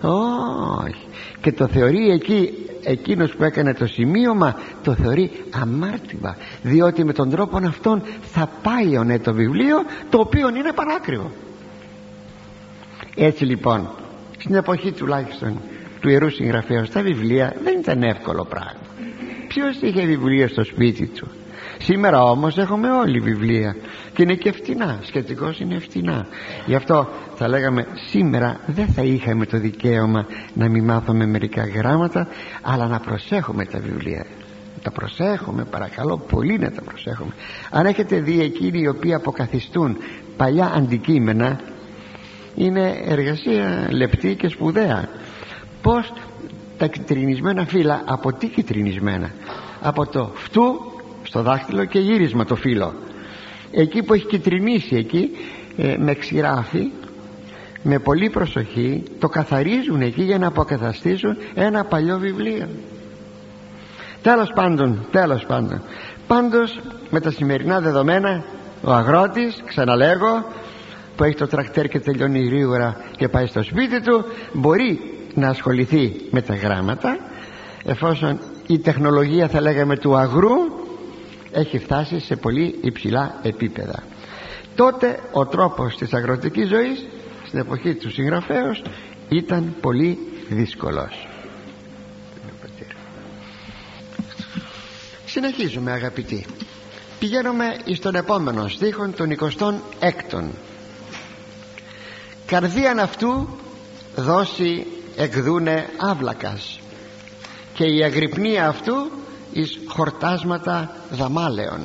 [0.00, 1.06] Όχι.
[1.40, 5.30] Και το θεωρεί εκεί εκείνος που έκανε το σημείωμα το θεωρεί
[5.62, 6.36] αμάρτημα.
[6.62, 9.76] Διότι με τον τρόπο αυτόν θα πάει ο ναι το βιβλίο
[10.10, 11.30] το οποίο είναι πανάκριβο
[13.14, 13.88] έτσι λοιπόν
[14.38, 15.60] στην εποχή τουλάχιστον
[16.00, 18.80] του Ιερού Συγγραφέως τα βιβλία δεν ήταν εύκολο πράγμα.
[19.48, 21.28] Ποιος είχε βιβλία στο σπίτι του;
[21.78, 23.76] Σήμερα όμως έχουμε όλοι βιβλία
[24.14, 26.26] και είναι και φτηνά σχετικώς είναι φτηνά.
[26.66, 32.28] Γι' αυτό θα λέγαμε σήμερα δεν θα είχαμε το δικαίωμα να μην μάθουμε μερικά γράμματα
[32.62, 34.26] αλλά να προσέχουμε τα βιβλία.
[34.82, 37.32] Τα προσέχουμε παρακαλώ πολύ να τα προσέχουμε.
[37.70, 39.96] Αν έχετε δει εκείνοι οι οποίοι αποκαθιστούν
[40.36, 41.60] παλιά αντικείμενα
[42.54, 45.08] είναι εργασία λεπτή και σπουδαία.
[45.82, 46.12] Πως
[46.78, 49.30] τα κυτρινισμένα φύλλα από τι κυτρινισμένα;
[49.80, 50.80] Από το φτού
[51.22, 52.94] στο δάχτυλο και γύρισμα το φύλλο.
[53.70, 55.30] Εκεί που έχει κυτρινήσει εκεί
[55.76, 56.90] ε, με ξηράφι
[57.82, 62.68] με πολύ προσοχή το καθαρίζουν εκεί για να αποκαταστήσουν ένα παλιό βιβλίο.
[64.22, 65.82] Τέλος πάντων τέλος πάντων.
[66.26, 68.44] Πάντως με τα σημερινά δεδομένα
[68.82, 70.44] ο αγρότης ξαναλέγω
[71.16, 75.00] που έχει το τρακτέρ και τελειώνει γρήγορα και πάει στο σπίτι του μπορεί
[75.34, 77.16] να ασχοληθεί με τα γράμματα
[77.84, 80.52] εφόσον η τεχνολογία θα λέγαμε του αγρού
[81.52, 84.02] έχει φτάσει σε πολύ υψηλά επίπεδα.
[84.74, 87.06] Τότε ο τρόπος της αγροτικής ζωής
[87.46, 88.82] στην εποχή του συγγραφέως
[89.28, 91.28] ήταν πολύ δύσκολος.
[95.26, 96.46] Συνεχίζουμε αγαπητοί.
[97.18, 100.42] Πηγαίνουμε στον επόμενο στίχο των 26
[102.46, 103.48] καρδίαν αυτού
[104.16, 106.78] δώσει εκδούνε άβλακας.
[107.74, 109.10] Και η αγρυπνία αυτού
[109.52, 111.80] εις χορτάσματα δαμάλεων.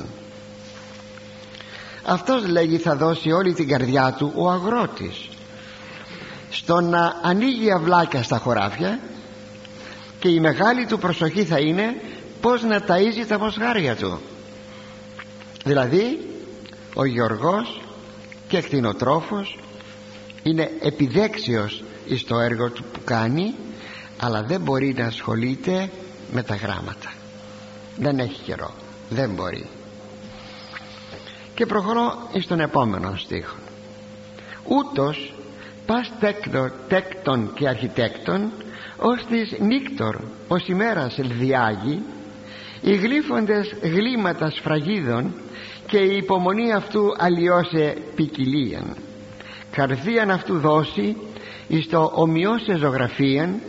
[2.05, 5.29] Αυτός λέγει θα δώσει όλη την καρδιά του ο αγρότης.
[6.49, 8.99] Στο να ανοίγει αυλάκια στα χωράφια
[10.19, 12.01] και η μεγάλη του προσοχή θα είναι
[12.41, 14.19] πως να ταΐζει τα μοσχάρια του.
[15.65, 16.19] Δηλαδή
[16.93, 17.81] ο Γιωργός
[18.47, 19.57] και εκτινοτρόφος
[20.49, 21.83] είναι επιδέξιος
[22.15, 23.55] στο έργο του που κάνει
[24.21, 25.89] αλλά δεν μπορεί να ασχολείται
[26.31, 27.13] με τα γράμματα.
[27.97, 28.73] Δεν έχει καιρό.
[29.09, 29.65] Δεν μπορεί.
[31.53, 33.55] Και προχωρώ στον επόμενο στίχο.
[34.63, 35.33] Ούτως
[35.85, 38.51] πας τέκτο, τέκτον και αρχιτέκτον
[38.97, 42.01] ως της νύκτορ ως ημέρας ελδιάγει
[42.81, 45.33] οι γλύφοντες γλύματα σφραγίδων
[45.87, 48.95] και η υπομονή αυτού αλλοιώσε ποικιλίαν
[49.71, 51.15] καρδίαν αυτού δώσει
[51.67, 53.61] εις το ομοιώσε ζωγραφίαν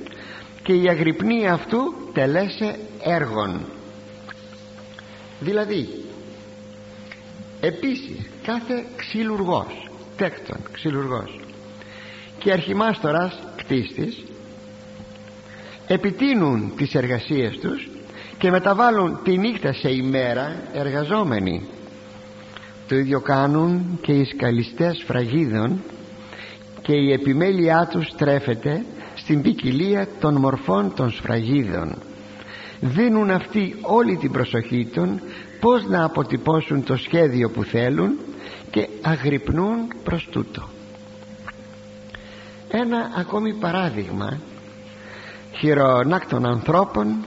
[0.62, 3.60] και η αγρυπνία αυτού τελέσε έργων
[5.40, 5.88] δηλαδή
[7.60, 11.40] επίσης κάθε ξυλουργός τέκτον ξυλουργός
[12.38, 14.24] και αρχιμάστορας κτίστης
[15.86, 17.88] επιτείνουν τις εργασίες τους
[18.38, 21.68] και μεταβάλλουν τη νύχτα σε ημέρα εργαζόμενοι
[22.90, 25.82] το ίδιο κάνουν και οι σκαλιστές φραγίδων
[26.82, 31.94] και η επιμέλειά τους τρέφεται στην ποικιλία των μορφών των σφραγίδων.
[32.80, 35.20] Δίνουν αυτοί όλη την προσοχή των
[35.60, 38.18] πως να αποτυπώσουν το σχέδιο που θέλουν
[38.70, 40.68] και αγρυπνούν προς τούτο.
[42.68, 44.38] Ένα ακόμη παράδειγμα
[45.56, 47.24] χειρονάκτων ανθρώπων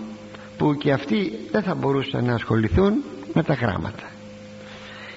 [0.58, 2.94] που και αυτοί δεν θα μπορούσαν να ασχοληθούν
[3.34, 4.13] με τα γράμματα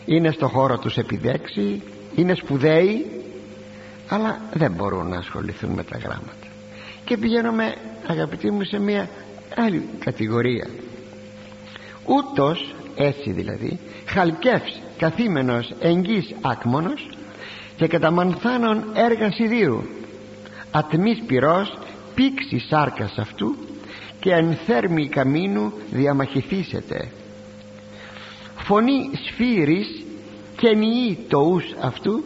[0.06, 1.82] είναι στο χώρο τους επιδέξει
[2.14, 3.06] είναι σπουδαίοι
[4.08, 6.46] αλλά δεν μπορούν να ασχοληθούν με τα γράμματα.
[7.04, 7.74] Και πηγαίνουμε
[8.06, 9.08] αγαπητοί μου σε μια
[9.56, 10.66] άλλη κατηγορία.
[12.04, 17.08] Ούτως έτσι δηλαδή χαλκεύς καθήμενος εγγύς άκμονος
[17.76, 19.82] και κατά μανθάνων έργα σιδήρου
[20.70, 21.78] ατμής πυρός
[22.14, 23.56] πήξης σάρκας αυτού
[24.20, 27.08] και εν θέρμη καμίνου διαμαχηθήσετε
[28.66, 30.04] φωνή σφύρης
[30.56, 32.24] και νιεί το ους αυτού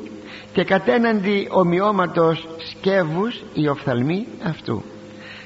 [0.53, 4.83] και κατέναντι ομοιώματος σκεύους η οφθαλμή αυτού.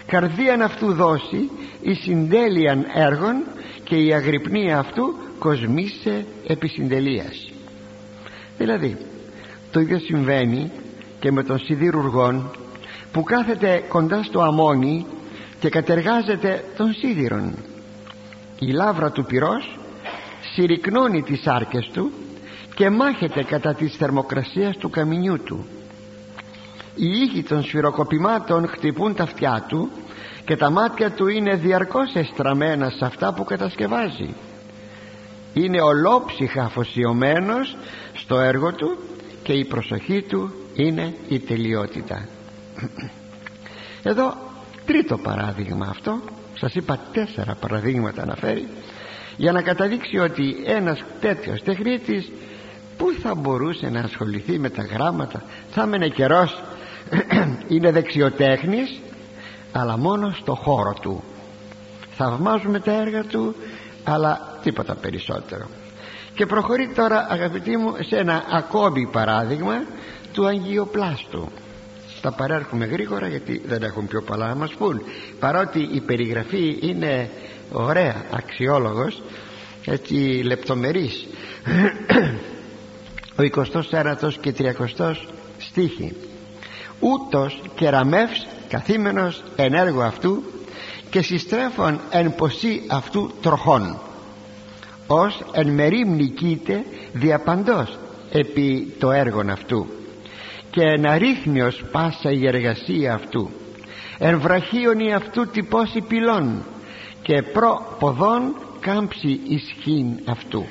[0.07, 1.51] Καρδίαν αυτού δώσει
[1.83, 3.43] η συντέλειαν έργων
[3.85, 7.51] και η αγρυπνία αυτού κοσμήσε επί συντελείας.
[8.59, 8.97] Δηλαδή
[9.71, 10.71] το ίδιο συμβαίνει
[11.21, 12.51] και με τον σιδηρουργόν
[13.13, 15.07] που κάθεται κοντά στο αμόνι
[15.61, 17.55] και κατεργάζεται τον σίδηρον.
[18.59, 19.79] Η λάβρα του πυρός
[20.55, 22.13] συρρυκνώνει τις άρκες του
[22.75, 25.67] και μάχεται κατά της θερμοκρασίας του καμινιού του.
[26.95, 29.91] Οι ήχοι των σφυροκοπημάτων χτυπούν τα αυτιά του
[30.45, 34.35] και τα μάτια του είναι διαρκώς εστραμμένα σε αυτά που κατασκευάζει.
[35.55, 37.77] Είναι ολόψυχα αφοσιωμένος
[38.15, 38.99] στο έργο του
[39.43, 42.29] και η προσοχή του είναι η τελειότητα.
[44.03, 44.35] Εδώ
[44.87, 46.21] τρίτο παράδειγμα αυτό.
[46.59, 48.69] Σας είπα τέσσερα παραδείγματα αναφέρει
[49.37, 52.31] για να καταδείξει ότι ένας τέτοιος τεχνίτης
[52.97, 56.63] πού θα μπορούσε να ασχοληθεί με τα γράμματα; Θα έμενε καιρός.
[57.69, 59.01] Είναι δεξιοτέχνης
[59.73, 61.23] αλλά μόνο στο χώρο του.
[62.17, 63.55] Θαυμάζουμε τα έργα του
[64.05, 65.67] αλλά τίποτα περισσότερο.
[66.35, 69.75] Και προχωρεί τώρα αγαπητοί μου σε ένα ακόμη παράδειγμα
[70.33, 71.49] του Αγιοπλάστου
[72.25, 75.03] τα παρέρχουμε γρήγορα γιατί δεν έχουν πιο πολλά να μας πούν.
[75.41, 77.31] Παρότι η περιγραφή είναι
[77.73, 79.23] ωραία αξιόλογος
[79.85, 81.27] έτσι λεπτομερής.
[83.39, 85.15] Ο 24ος και 30ος
[85.59, 86.13] στίχη
[87.01, 90.43] ούτως κεραμεύς καθήμενος εν έργο αυτού
[91.11, 93.99] και συστρέφων εν ποσή αυτού τροχών.
[95.07, 97.99] Ως εν μερίμ νικείται διαπαντός
[98.33, 99.87] επί το έργον αυτού
[100.71, 103.51] και εν αρρύθμιος πάσα η εργασία αυτού.
[104.19, 106.63] Εν βραχίωνη αυτού τυπώσει πυλών
[107.25, 110.65] και προ ποδών κάμψη ισχύν αυτού.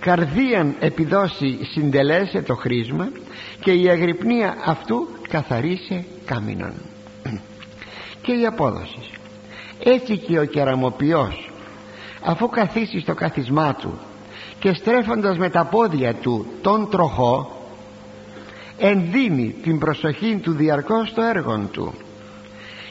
[0.00, 3.08] Καρδίαν επιδώσει συντελέσε το χρήσμα
[3.60, 6.72] και η αγρυπνία αυτού καθαρίσε κάμινον.
[8.22, 9.10] Και η απόδοση.
[9.82, 11.50] Έτσι και ο κεραμοποιός
[12.24, 13.98] αφού καθίσει στο καθισμά του
[14.58, 17.56] και στρέφοντας με τα πόδια του τον τροχό
[18.78, 21.94] ενδύνει την προσοχή του διαρκώς στο έργο του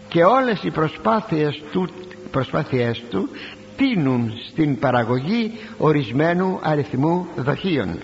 [0.08, 1.89] και όλες οι προσπάθειες του,
[2.31, 3.29] προσπάθειές του
[3.77, 7.99] τίνουν στην παραγωγή ορισμένου αριθμού δοχείων.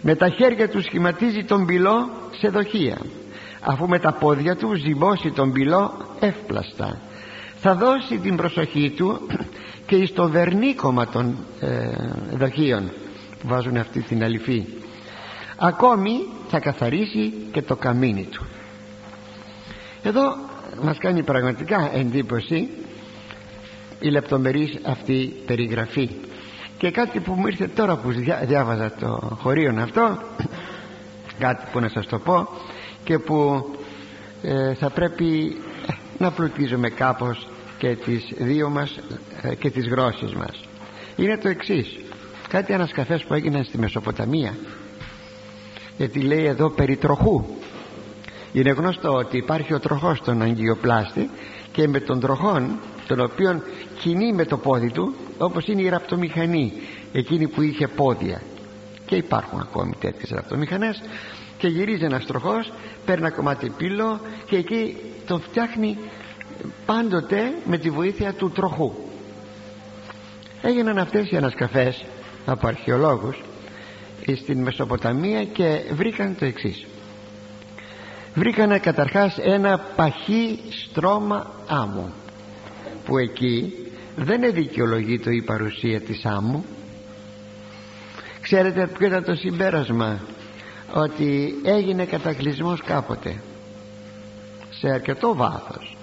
[0.00, 2.98] Με τα χέρια του σχηματίζει τον πυλό σε δοχεία.
[3.60, 7.00] Αφού με τα πόδια του ζυμώσει τον πυλό εύπλαστα.
[7.56, 9.20] Θα δώσει την προσοχή του
[9.86, 11.90] και στο βερνίκομα των ε,
[12.36, 12.90] δοχείων.
[13.40, 14.64] Που βάζουν αυτή την αληφή
[15.56, 18.46] ακόμη θα καθαρίσει και το καμίνι του.
[20.02, 20.36] Εδώ
[20.82, 22.68] μας κάνει πραγματικά εντύπωση
[24.00, 26.10] η λεπτομερής αυτή περιγραφή.
[26.78, 28.10] Και κάτι που μου ήρθε τώρα που
[28.46, 30.18] διάβαζα το χωρίον αυτό
[31.38, 32.48] κάτι που να σας το πω
[33.04, 33.66] και που
[34.42, 38.98] ε, θα πρέπει ε, να φλουτίζουμε κάπως και τις δύο μας
[39.42, 40.64] ε, και τις γρόσεις μας.
[41.16, 41.98] Είναι το εξής.
[42.48, 44.54] Κάτι ανασκαφές που έγιναν στη Μεσοποταμία.
[45.96, 47.44] Γιατί λέει εδώ περί τροχού.
[48.52, 51.30] Είναι γνωστό ότι υπάρχει ο τροχός στον αγκιοπλάστη
[51.72, 53.62] και με τον τροχόν τον οποίον
[53.98, 56.72] κινεί με το πόδι του όπως είναι η ραπτομηχανή
[57.12, 58.42] εκείνη που είχε πόδια.
[59.06, 61.02] Και υπάρχουν ακόμη τέτοιες ραπτομηχανές
[61.58, 62.72] και γυρίζει ένας τροχός
[63.04, 65.98] παίρνει ένα κομμάτι πύλο και εκεί τον φτιάχνει
[66.86, 68.92] πάντοτε με τη βοήθεια του τροχού.
[70.62, 72.04] Έγιναν αυτές οι ανασκαφές
[72.46, 73.42] από αρχαιολόγους
[74.36, 76.86] στην Μεσοποταμία και βρήκαν το εξής.
[78.34, 82.12] Βρήκαν καταρχάς ένα παχύ στρώμα άμμου
[83.04, 83.72] που εκεί
[84.16, 84.40] δεν
[85.18, 86.64] το η παρουσία της άμμου.
[88.40, 90.20] Ξέρετε ποιο ήταν το συμπέρασμα;
[90.92, 93.40] Ότι έγινε κατακλυσμός κάποτε.
[94.70, 95.96] Σε αρκετό βάθος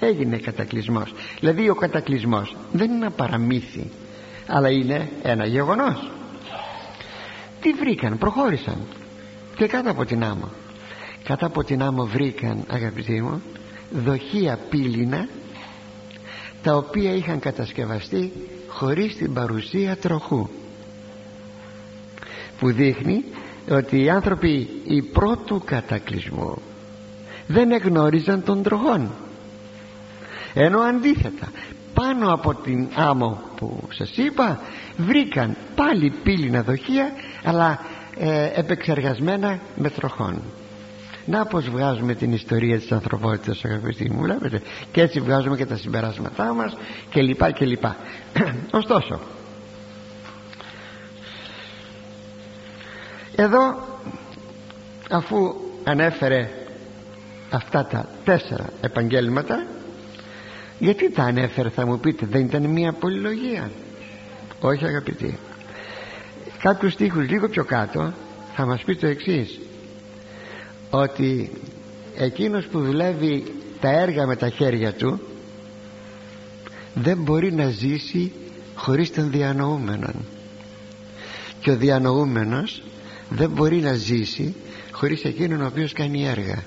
[0.00, 1.12] έγινε κατακλυσμός.
[1.40, 3.90] Δηλαδή ο κατακλυσμός δεν είναι ένα παραμύθι
[4.46, 6.10] αλλά είναι ένα γεγονός.
[7.60, 8.76] Τι βρήκαν; Προχώρησαν.
[9.56, 10.48] Και κάτω από την άμμο.
[11.24, 13.42] Κάτω από την άμμο βρήκαν αγαπητοί μου
[13.90, 15.28] δοχεία πύληνα
[16.66, 18.32] τα οποία είχαν κατασκευαστεί
[18.68, 20.48] χωρίς την παρουσία τροχού.
[22.58, 23.24] Που δείχνει
[23.70, 26.62] ότι οι άνθρωποι οι πρώτου κατακλυσμού
[27.46, 29.10] δεν εγνώριζαν τον τροχόν.
[30.54, 31.52] Ενώ αντίθετα
[31.94, 34.60] πάνω από την άμμο που σας είπα
[34.96, 37.10] βρήκαν πάλι πύληνα δοχεία
[37.44, 37.80] αλλά
[38.18, 40.42] ε, επεξεργασμένα με τροχών
[41.26, 44.62] να πως βγάζουμε την ιστορία της ανθρωπότητας αγαπητοί μου βλέπετε.
[44.92, 46.76] Και έτσι βγάζουμε και τα συμπεράσματά μας
[47.10, 47.96] και λοιπά και λοιπά.
[48.70, 49.20] Ωστόσο
[53.36, 53.60] εδώ
[55.10, 56.50] αφού ανέφερε
[57.50, 59.66] αυτά τα τέσσερα επαγγέλματα
[60.78, 63.70] γιατί τα ανέφερε θα μου πείτε δεν ήταν μια πολυλογία;
[64.60, 65.38] Όχι αγαπητοί.
[66.58, 68.12] Κάποιους στίχους λίγο πιο κάτω
[68.54, 69.60] θα μας πει το εξής
[70.90, 71.50] ότι
[72.16, 73.44] εκείνος που δουλεύει
[73.80, 75.20] τα έργα με τα χέρια του
[76.94, 78.32] δεν μπορεί να ζήσει
[78.74, 80.24] χωρίς τον διανοούμενον.
[81.60, 82.82] Και ο διανοούμενος
[83.30, 84.54] δεν μπορεί να ζήσει
[84.90, 86.64] χωρίς εκείνον ο οποίος κάνει έργα.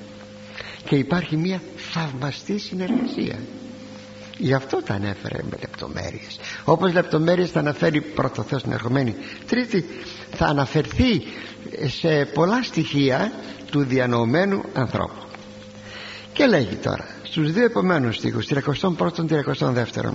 [0.86, 3.39] Και υπάρχει μια θαυμαστή συνεργασία.
[4.38, 6.39] Γι' αυτό τα ανέφερε με λεπτομέρειες.
[6.63, 9.15] Όπως λεπτομέρειες θα αναφέρει πρώτο Θεός την ερχομένη.
[9.48, 9.86] Τρίτη
[10.32, 11.24] θα αναφερθεί
[12.00, 13.32] σε πολλά στοιχεία
[13.72, 15.24] του διανοωμένου ανθρώπου.
[16.34, 20.12] Και λέγει τώρα στους δύο επομένους στίχους 31ο-32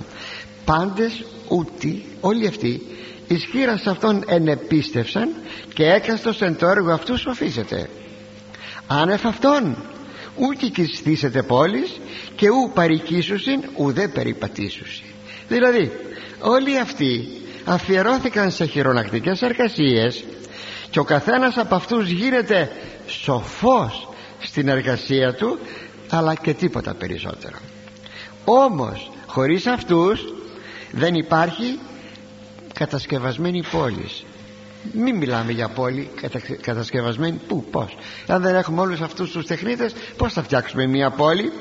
[0.65, 2.83] πάντες ούτι όλοι αυτοί
[3.29, 5.29] ισχύρα σε αυτόν ενεπίστευσαν
[5.75, 7.89] και έκαστος εν το έργο αυτού σοφίζεται.
[8.87, 9.77] Άνευ αυτόν
[10.37, 12.01] ούκη κιστήσετε πόλεις
[12.37, 15.14] και ου παρικίσουσιν ουδέ περιπατήσουσιν
[15.49, 15.93] δηλαδή
[16.41, 17.29] όλοι αυτοί
[17.65, 20.25] αφιερώθηκαν σε χειρονακτικές εργασίες
[20.91, 22.71] και ο καθένας από αυτούς γίνεται
[23.07, 24.09] σοφός
[24.41, 25.59] στην εργασία του
[26.11, 27.57] αλλά και τίποτα περισσότερο.
[28.45, 30.35] Όμως χωρίς αυτούς
[30.91, 31.79] δεν υπάρχει
[32.75, 34.09] κατασκευασμένη πόλη.
[34.93, 36.11] Μην μιλάμε για πόλη
[36.61, 41.53] κατασκευασμένη πού πως αν δεν έχουμε όλους αυτούς τους τεχνίτες πως θα φτιάξουμε μια πόλη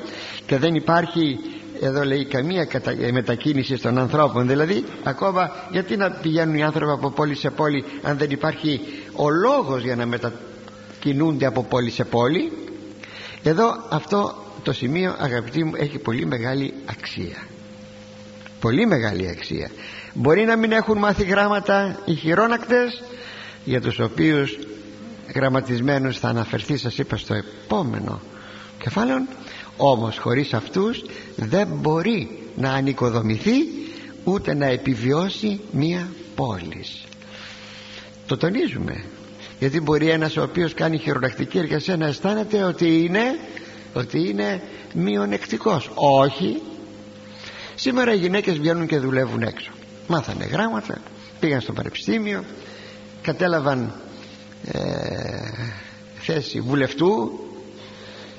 [0.46, 1.38] και δεν υπάρχει
[1.86, 2.66] εδώ λέει καμία
[3.12, 8.18] μετακίνηση των ανθρώπων δηλαδή ακόμα γιατί να πηγαίνουν οι άνθρωποι από πόλη σε πόλη αν
[8.18, 8.80] δεν υπάρχει
[9.12, 12.52] ο λόγος για να μετακινούνται από πόλη σε πόλη;
[13.42, 17.46] Εδώ αυτό το σημείο αγαπητοί μου έχει πολύ μεγάλη αξία.
[18.60, 19.70] Πολύ μεγάλη αξία.
[20.12, 23.02] Μπορεί να μην έχουν μάθει γράμματα οι χειρόνακτες
[23.64, 24.58] για τους οποίους
[25.34, 28.20] γραμματισμένους θα αναφερθεί σας είπα στο επόμενο
[28.78, 29.16] κεφάλαιο
[29.76, 31.04] όμως χωρίς αυτούς
[31.36, 33.54] δεν μπορεί να ανοικοδομηθεί
[34.24, 37.04] ούτε να επιβιώσει μία πόλης.
[38.26, 39.04] Το τονίζουμε
[39.58, 43.38] γιατί μπορεί ένας ο οποίος κάνει χειρονακτική εργασία να αισθάνεται ότι είναι
[43.92, 44.62] ότι είναι
[44.94, 45.90] μειονεκτικός.
[45.94, 46.62] Όχι.
[47.74, 49.70] Σήμερα οι γυναίκες βγαίνουν και δουλεύουν έξω.
[50.06, 51.00] Μάθανε γράμματα
[51.40, 52.44] πήγαν στο πανεπιστήμιο
[53.22, 53.92] κατέλαβαν
[54.64, 54.78] ε,
[56.14, 57.38] θέση βουλευτού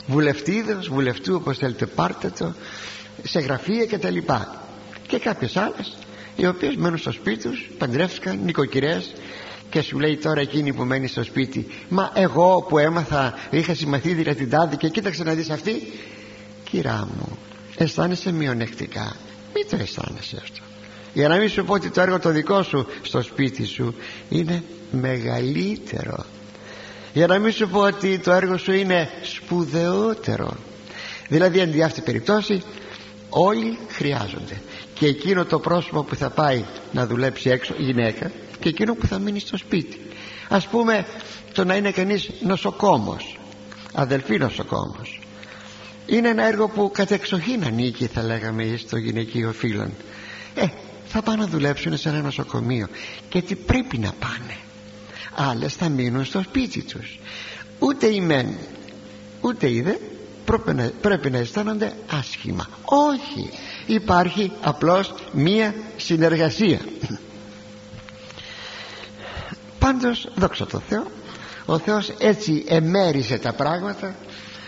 [0.07, 2.53] βουλευτίδος, βουλευτού όπως θέλετε πάρτε το
[3.23, 4.63] σε γραφεία και τα λοιπά.
[5.07, 5.97] Και κάποιες άλλες
[6.35, 9.13] οι οποίες μένουν στο σπίτι τους παντρεύτηκαν νοικοκυρές
[9.69, 14.35] και σου λέει τώρα εκείνη που μένει στο σπίτι μα εγώ που έμαθα είχα συμμαθήτρια
[14.35, 15.93] την τάδη και κοίταξε να δεις αυτή
[16.69, 17.37] κυρά μου
[17.77, 19.15] αισθάνεσαι μειονεκτικά.
[19.53, 20.59] Μην το αισθάνεσαι αυτό.
[21.13, 23.95] Για να μην σου πω ότι το έργο το δικό σου στο σπίτι σου
[24.29, 26.25] είναι μεγαλύτερο
[27.15, 30.54] για να μην σου πω ότι το έργο σου είναι σπουδαιότερο.
[31.28, 32.63] Δηλαδή αντί αυτή περιπτώσει
[33.30, 34.62] όλοι χρειάζονται.
[34.93, 39.08] Και εκείνο το πρόσωπο που θα πάει να δουλέψει έξω η γυναίκα και εκείνο που
[39.08, 39.99] θα μείνει στο σπίτι.
[40.49, 41.06] Ας πούμε
[41.54, 43.39] το να είναι κανείς νοσοκόμος
[43.93, 45.19] αδελφή νοσοκόμος
[46.06, 49.91] είναι ένα έργο που κατεξοχήν ανήκει θα λέγαμε στο γυναικείο φίλων
[50.56, 50.65] ε
[51.08, 52.88] θα πάνε να δουλέψουν σε ένα νοσοκομείο.
[53.30, 54.58] Και τι πρέπει να πάνε;
[55.35, 57.19] Άλλες θα μείνουν στο σπίτι τους.
[57.79, 58.47] Ούτε οι μεν
[59.41, 59.93] ούτε οι δε
[60.45, 62.69] πρέπει να, πρέπει να αισθάνονται άσχημα.
[62.85, 63.49] Όχι.
[63.85, 66.79] Υπάρχει απλώς μία συνεργασία.
[69.79, 71.03] Πάντως δόξα τω Θεώ
[71.65, 74.15] ο Θεός έτσι εμέρισε τα πράγματα.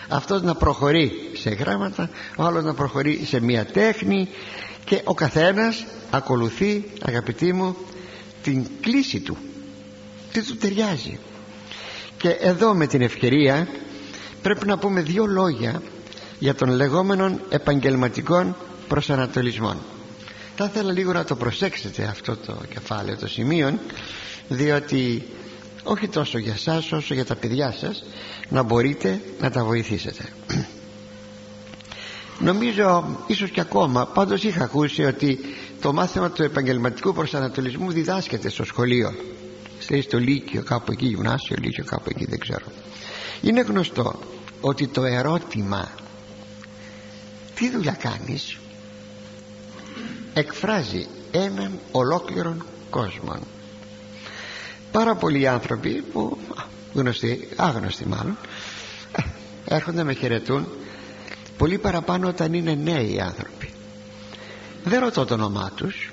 [0.08, 4.27] Αυτός να προχωρεί σε γράμματα ο άλλος να προχωρεί σε μία τέχνη
[4.86, 7.75] και ο καθένας ακολουθεί αγαπητοί μου
[8.43, 9.38] την κλίση του
[10.42, 11.20] τι του ταιριάζει.
[12.18, 13.68] Και εδώ με την ευκαιρία
[14.42, 15.82] πρέπει να πούμε δύο λόγια
[16.40, 18.56] για τον λεγόμενων επαγγελματικών
[18.88, 19.78] προσανατολισμών.
[20.56, 23.80] Θα ήθελα λίγο να το προσέξετε αυτό το κεφάλαιο το σημείο
[24.48, 25.24] διότι
[25.84, 28.04] όχι τόσο για σας όσο για τα παιδιά σας
[28.50, 30.24] να μπορείτε να τα βοηθήσετε.
[32.40, 35.40] Νομίζω ίσως και ακόμα πάντως είχα ακούσει ότι
[35.82, 39.14] το μάθημα του επαγγελματικού προσανατολισμού διδάσκεται στο σχολείο
[39.90, 42.66] λέει στο Λύκειο κάπου εκεί γυμνάσιο Λύκειο κάπου εκεί δεν ξέρω.
[43.42, 44.20] Είναι γνωστό
[44.62, 45.92] ότι το ερώτημα
[47.56, 48.58] τι δουλειά κάνεις;
[50.34, 53.40] εκφράζει έναν ολόκληρον κόσμο
[54.92, 56.38] πάρα πολλοί άνθρωποι που
[56.94, 58.38] γνωστοί, άγνωστοι μάλλον
[59.12, 59.22] ε,
[59.76, 60.68] έρχονται με χαιρετούν
[61.58, 63.70] πολύ παραπάνω όταν είναι νέοι άνθρωποι.
[64.84, 66.12] Δεν ρωτώ το όνομά τους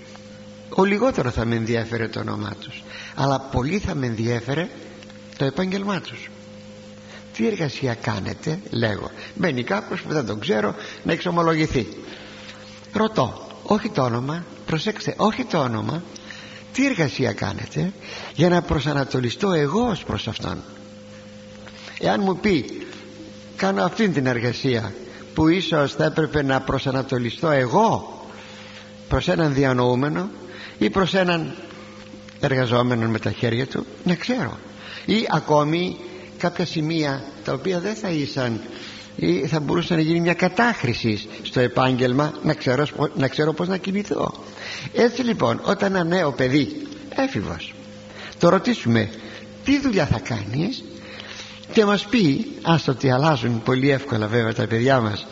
[0.68, 2.82] ο λιγότερο θα με ενδιαφέρε το όνομά τους
[3.14, 4.68] αλλά πολύ θα με ενδιέφερε
[5.36, 6.30] το επάγγελμά τους.
[7.32, 9.10] Τι εργασία κάνετε λέγω.
[9.34, 11.88] Μπαίνει κάποιος που δεν τον ξέρω να εξομολογηθεί.
[12.92, 16.02] Ρωτώ όχι το όνομα προσέξτε όχι το όνομα
[16.72, 17.92] τι εργασία κάνετε
[18.34, 20.62] για να προσανατολιστώ εγώ ως προς αυτόν.
[21.98, 22.86] Εάν μου πει
[23.56, 24.94] κάνω αυτήν την εργασία
[25.34, 28.18] που ίσως θα έπρεπε να προσανατολιστώ εγώ
[29.08, 30.28] προς έναν διανοούμενο
[30.84, 31.54] ή προς έναν
[32.40, 34.58] εργαζόμενο με τα χέρια του να ξέρω.
[35.04, 35.96] Ή ακόμη
[36.38, 38.60] κάποια σημεία τα οποία δεν θα ήσαν
[39.16, 43.76] ή θα μπορούσε να γίνει μια κατάχρηση στο επάγγελμα να ξέρω, να ξέρω πως να
[43.76, 44.44] κινηθώ.
[44.92, 47.74] Έτσι λοιπόν όταν ένα νέο παιδί έφηβος
[48.38, 49.10] το ρωτήσουμε
[49.64, 50.84] τι δουλειά θα κάνεις
[51.72, 55.26] και μας πει ας ότι αλλάζουν πολύ εύκολα βέβαια τα παιδιά μας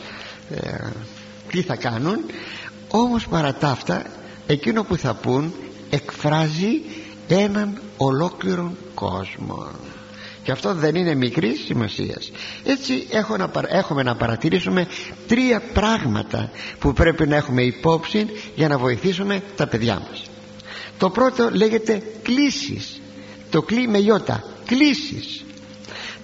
[0.50, 0.74] ε,
[1.50, 2.18] τι θα κάνουν
[2.88, 4.03] όμως παρά τα αυτά
[4.47, 5.55] εκείνο που θα πούν
[5.90, 6.80] εκφράζει
[7.28, 9.66] έναν ολόκληρο κόσμο.
[10.43, 12.16] Και αυτό δεν είναι μικρή σημασία.
[12.64, 14.86] Έτσι έχω να, έχουμε να παρατηρήσουμε
[15.28, 20.22] τρία πράγματα που πρέπει να έχουμε υπόψη για να βοηθήσουμε τα παιδιά μας.
[20.99, 23.01] Το πρώτο λέγεται κλήσεις.
[23.51, 25.45] Το κλεί με γιώτα κλήσεις.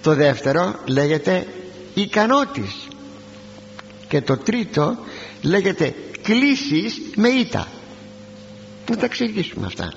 [0.01, 1.47] Το δεύτερο λέγεται
[1.93, 2.87] ικανότης.
[4.07, 4.97] Και το τρίτο
[5.41, 7.67] λέγεται κλήσεις με ήττα
[8.89, 9.93] να τα εξηγήσουμε αυτά.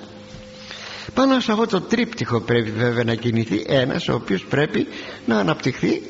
[1.13, 4.87] Πάνω σε αυτό το τρίπτυχο πρέπει βέβαια να κινηθεί ένας ο οποίος πρέπει
[5.25, 6.01] να αναπτυχθεί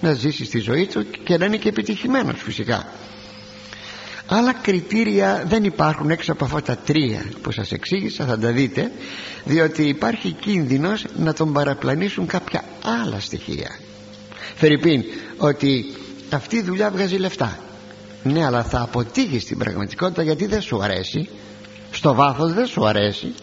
[0.00, 2.92] να ζήσει στη ζωή του και να είναι και επιτυχημένος φυσικά.
[4.26, 8.92] Άλλα κριτήρια δεν υπάρχουν έξω από αυτά τα τρία που σας εξήγησα θα τα δείτε
[9.44, 12.64] διότι υπάρχει κίνδυνος να τον παραπλανήσουν κάποια
[13.02, 13.78] άλλα στοιχεία.
[14.54, 15.04] Φερρυπίν
[15.36, 15.84] ότι
[16.30, 17.58] αυτή η δουλειά βγάζει λεφτά.
[18.22, 21.28] Ναι αλλά θα αποτύχει στην πραγματικότητα γιατί δεν σου αρέσει
[21.94, 23.34] στο βάθος δεν σου αρέσει.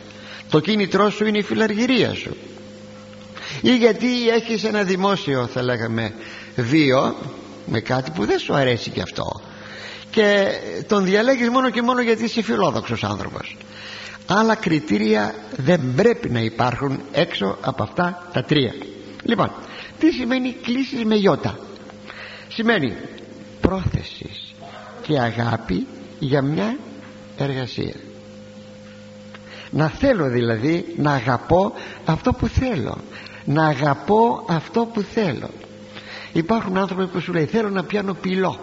[0.49, 2.37] Το κίνητρό σου είναι η φιλαργυρία σου.
[3.61, 6.13] Ή γιατί έχεις ένα δημόσιο θα λέγαμε
[6.55, 7.15] βίο
[7.65, 9.41] με κάτι που δεν σου αρέσει και αυτό.
[10.11, 10.47] Και
[10.87, 13.57] τον διαλέγεις μόνο και μόνο γιατί είσαι φιλόδοξος άνθρωπος.
[14.25, 18.73] Άλλα κριτήρια δεν πρέπει να υπάρχουν έξω από αυτά τα τρία.
[19.23, 19.51] Λοιπόν
[19.99, 21.59] τι σημαίνει κλήσεις με γιώτα;
[22.47, 22.95] Σημαίνει
[23.61, 24.53] πρόθεσης
[25.01, 25.87] και αγάπη
[26.19, 26.77] για μια
[27.37, 27.93] εργασία
[29.71, 31.73] να θέλω δηλαδή να αγαπώ
[32.05, 32.97] αυτό που θέλω.
[33.45, 35.49] Να αγαπώ αυτό που θέλω.
[36.33, 38.59] Υπάρχουν άνθρωποι που σου λέει θέλω να πιάνω πυλό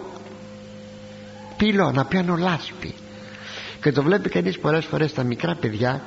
[1.59, 2.93] πυλό να πιάνω λάσπη.
[3.81, 6.03] Και το βλέπει κανείς πολλές φορές τα μικρά παιδιά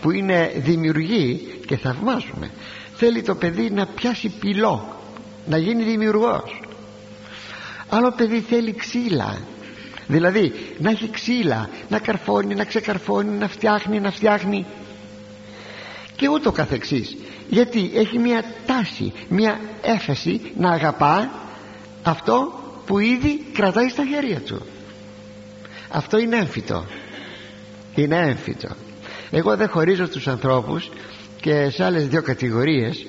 [0.00, 2.50] που είναι δημιουργοί και θαυμάζουμε.
[2.96, 4.96] Θέλει το παιδί να πιάσει πυλό
[5.46, 6.60] να γίνει δημιουργός.
[7.88, 9.38] Άλλο παιδί θέλει ξύλα
[10.12, 14.66] δηλαδή να έχει ξύλα να καρφώνει, να ξεκαρφώνει να φτιάχνει, να φτιάχνει.
[16.16, 17.16] Και ούτω καθεξής.
[17.48, 21.30] Γιατί έχει μια τάση μια έφεση να αγαπά
[22.02, 24.66] αυτό που ήδη κρατάει στα χέρια του.
[25.88, 26.84] Αυτό είναι έμφυτο.
[27.94, 28.68] Είναι έμφυτο.
[29.30, 30.90] Εγώ δεν χωρίζω τους ανθρώπους
[31.40, 33.06] και σε άλλες δύο κατηγορίες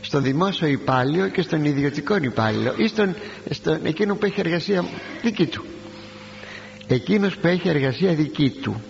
[0.00, 3.14] στον δημόσιο υπάλληλο και στον ιδιωτικό υπάλληλο ή στον,
[3.50, 4.84] στον εκείνο που έχει εργασία
[5.22, 5.64] δική του
[6.88, 8.82] εκείνος που έχει εργασία δική του.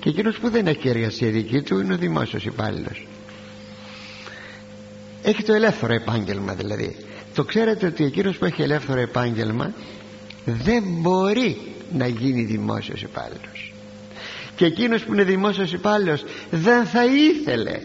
[0.00, 3.06] Και εκείνος που δεν έχει εργασία δική του είναι ο δημόσιος υπάλληλος.
[5.22, 6.96] Έχει το ελεύθερο επάγγελμα δηλαδή.
[7.34, 9.72] Το ξέρετε ότι εκείνος που έχει ελεύθερο επάγγελμα
[10.44, 11.58] δεν μπορεί
[11.92, 13.72] να γίνει δημόσιος υπάλληλος.
[14.56, 17.80] Και εκείνος που είναι δημόσιος υπάλληλος δεν θα ήθελε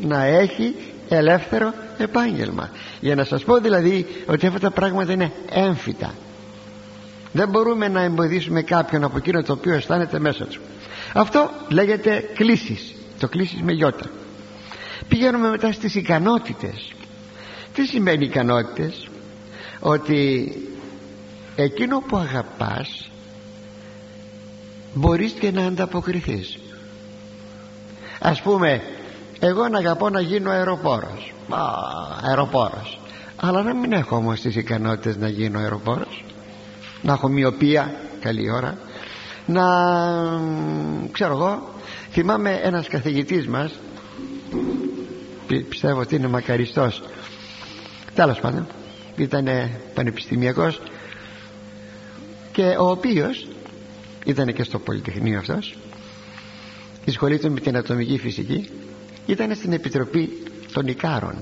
[0.00, 0.74] να έχει
[1.08, 2.70] ελεύθερο επάγγελμα.
[3.00, 6.14] Για να σας πω δηλαδή ότι αυτά τα πράγματα είναι έμφυτα
[7.32, 10.60] δεν μπορούμε να εμποδίσουμε κάποιον από εκείνο το οποίο αισθάνεται μέσα του.
[11.14, 12.94] Αυτό λέγεται κλήσεις.
[13.18, 14.04] Το κλήσεις με γιώτα.
[15.08, 16.92] Πηγαίνουμε μετά στις ικανότητες.
[17.74, 19.08] Τι σημαίνει ικανότητες;
[19.80, 20.52] Ότι
[21.56, 23.10] εκείνο που αγαπάς
[24.94, 26.58] μπορείς και να ανταποκριθείς.
[28.20, 28.82] Ας πούμε
[29.40, 31.32] εγώ να αγαπώ να γίνω αεροπόρος.
[31.48, 31.60] Α,
[32.22, 33.00] αεροπόρος.
[33.36, 36.24] Αλλά να μην έχω όμως τις ικανότητες να γίνω αεροπόρος
[37.02, 38.78] να έχω μοιοπία καλή ώρα.
[39.46, 39.64] Να
[41.12, 41.74] ξέρω εγώ
[42.10, 43.72] θυμάμαι ένας καθηγητής μας
[45.68, 47.02] πιστεύω ότι είναι μακαριστός.
[48.14, 48.66] Τέλος πάντων
[49.16, 49.48] ήταν
[49.94, 50.80] πανεπιστημιακός
[52.52, 53.48] και ο οποίος
[54.24, 55.76] ήταν και στο Πολυτεχνείο αυτός.
[57.08, 58.68] Ασχολείται με την ατομική φυσική
[59.26, 60.42] ήταν στην Επιτροπή
[60.72, 61.34] των Ικάρων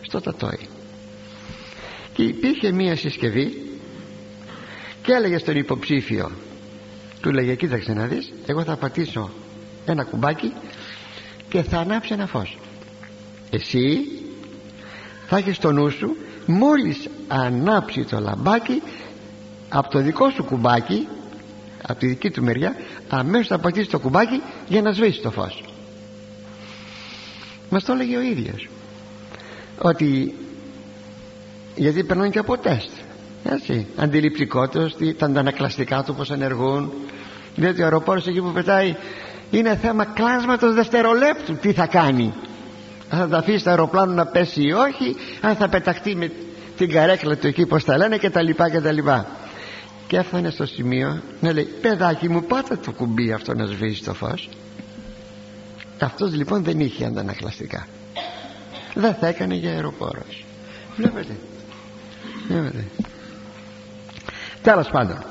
[0.00, 0.68] στο Τατόι.
[2.12, 3.71] Και υπήρχε μία συσκευή
[5.02, 6.30] και έλεγε στον υποψήφιο
[7.20, 9.30] του λέγε κοίταξε να δεις εγώ θα πατήσω
[9.86, 10.52] ένα κουμπάκι
[11.48, 12.58] και θα ανάψει ένα φως
[13.50, 14.08] εσύ
[15.26, 18.82] θα έχεις στο νου σου μόλις ανάψει το λαμπάκι
[19.68, 21.08] από το δικό σου κουμπάκι
[21.82, 22.76] από τη δική του μεριά
[23.08, 25.64] αμέσως θα πατήσεις το κουμπάκι για να σβήσει το φως.
[27.70, 28.68] Μας το έλεγε ο ίδιος.
[29.78, 30.34] Ότι
[31.76, 32.90] γιατί περνάνε και από τεστ
[33.44, 36.92] έτσι αντιληπτικότητας τα αντανακλαστικά του πως ενεργούν.
[37.56, 38.96] Διότι ο αεροπόρος εκεί που πετάει
[39.50, 42.34] είναι θέμα κλάσματος δευτερολέπτου τι θα κάνει.
[43.08, 46.30] Αν θα τα αφήσει το αεροπλάνο να πέσει ή όχι αν θα πεταχτεί με
[46.76, 49.26] την καρέκλα του εκεί πως τα λένε και τα λοιπά και τα λοιπά.
[50.06, 54.14] Και έφτανε στο σημείο να λέει παιδάκι μου πάτε το κουμπί αυτό να σβήσει το
[54.14, 54.48] φως
[56.04, 57.86] αυτός λοιπόν δεν είχε αντανακλαστικά.
[58.94, 60.44] Δεν θα έκανε για αεροπόρος.
[60.96, 61.36] Βλέπετε.
[62.48, 62.84] Βλέπετε
[64.62, 65.24] τέλος πάντων.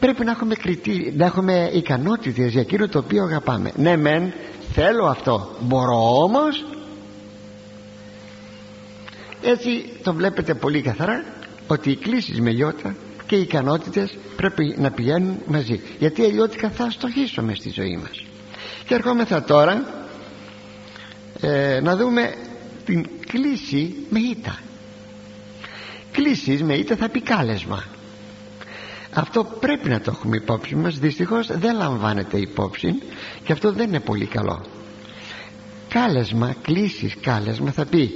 [0.00, 3.72] Πρέπει να έχουμε, κριτή, να έχουμε ικανότητες για εκείνο το οποίο αγαπάμε.
[3.76, 4.32] Ναι μεν
[4.72, 5.56] θέλω αυτό.
[5.60, 6.64] Μπορώ όμως.
[9.42, 11.24] Έτσι το βλέπετε πολύ καθαρά
[11.66, 12.94] ότι οι κλήσεις με λιώτα
[13.26, 15.80] και οι ικανότητες πρέπει να πηγαίνουν μαζί.
[15.98, 18.24] Γιατί αλλιώτικα θα στοχίσουμε στη ζωή μας.
[18.86, 19.84] Και ερχόμεθα τώρα
[21.40, 22.34] ε, να δούμε
[22.84, 24.58] την κλίση με ήττα.
[26.12, 27.84] Κλήσεις με ήττα θα πει κάλεσμα
[29.18, 30.98] αυτό πρέπει να το έχουμε υπόψη μας.
[30.98, 33.02] Δυστυχώς δεν λαμβάνεται υπόψη
[33.44, 34.64] και αυτό δεν είναι πολύ καλό.
[35.88, 38.10] Κάλεσμα, κλήσεις κάλεσμα θα πει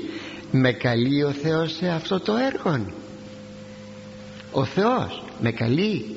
[0.50, 2.86] με καλεί ο Θεός σε αυτό το έργο
[4.52, 6.16] ο Θεός με καλεί.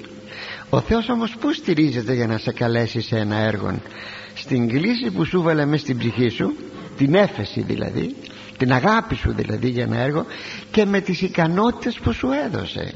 [0.69, 3.79] Ο Θεός όμως που στηρίζεται για να σε καλέσει σε ένα έργο
[4.33, 6.55] στην κλίση που σου βάλε μέσα στην ψυχή σου
[6.97, 8.15] την έφεση δηλαδή
[8.57, 10.25] την αγάπη σου δηλαδή για ένα έργο
[10.71, 12.93] και με τις ικανότητες που σου έδωσε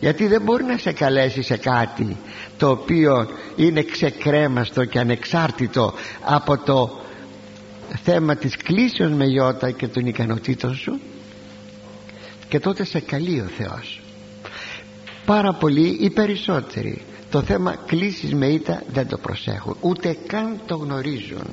[0.00, 2.16] γιατί δεν μπορεί να σε καλέσει σε κάτι
[2.56, 5.92] το οποίο είναι ξεκρέμαστο και ανεξάρτητο
[6.22, 7.00] από το
[8.02, 11.00] θέμα της κλήσεως με γιώτα και των ικανοτήτων σου.
[12.48, 14.00] Και τότε σε καλεί ο Θεός.
[15.24, 19.76] Πάρα πολλοί οι περισσότεροι το θέμα κλήσεις με ήττα δεν το προσέχουν.
[19.80, 21.46] Ούτε καν το γνωρίζουν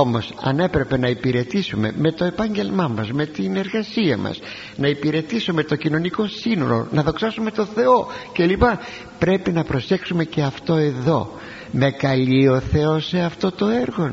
[0.00, 4.38] όμως αν έπρεπε να υπηρετήσουμε με το επάγγελμά μας με την εργασία μας
[4.76, 8.62] να υπηρετήσουμε το κοινωνικό σύνολο να δοξάσουμε το Θεό κλπ
[9.18, 11.30] πρέπει να προσέξουμε και αυτό εδώ.
[11.70, 14.12] Με καλεί ο Θεός σε αυτό το έργο.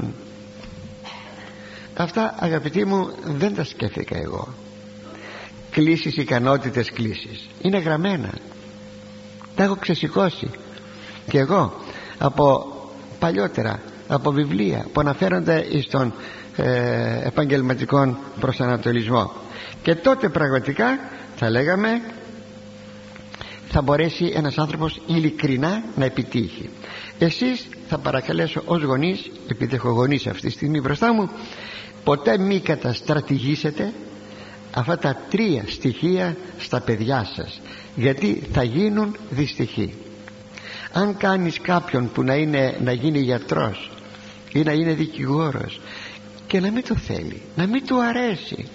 [1.95, 4.53] Αυτά αγαπητοί μου δεν τα σκέφτηκα εγώ.
[5.71, 7.49] Κλήσεις ικανότητες κλήσεις.
[7.61, 8.33] Είναι γραμμένα.
[9.55, 10.49] Τα έχω ξεσηκώσει.
[11.29, 11.73] Και εγώ
[12.17, 12.65] από
[13.19, 16.13] παλιότερα από βιβλία που αναφέρονται στον
[16.55, 19.31] ε, επαγγελματικό προσανατολισμό.
[19.81, 20.99] Και τότε πραγματικά
[21.35, 22.01] θα λέγαμε
[23.69, 26.69] θα μπορέσει ένας άνθρωπος ειλικρινά να επιτύχει.
[27.19, 31.29] Εσείς θα παρακαλέσω ως γονείς επειδή έχω γονείς αυτή τη στιγμή μπροστά μου
[32.03, 33.93] ποτέ μη καταστρατηγήσετε
[34.73, 37.61] αυτά τα τρία στοιχεία στα παιδιά σας
[37.95, 39.93] γιατί θα γίνουν δυστυχοί
[40.93, 43.91] αν κάνεις κάποιον που να, είναι, να γίνει γιατρός
[44.53, 45.81] ή να είναι δικηγόρος
[46.47, 48.67] και να μην το θέλει να μην του αρέσει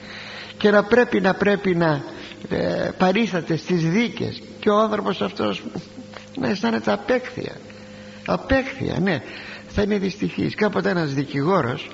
[0.58, 2.02] και να πρέπει να πρέπει να
[2.48, 5.62] ε, παρίσταται στις δίκες και ο άνθρωπος αυτός
[6.36, 7.56] να αισθάνεται απέκθεια
[8.26, 9.22] απέκθεια ναι.
[9.68, 10.54] Θα είναι δυστυχής.
[10.54, 11.90] Κάποτε ένας δικηγόρος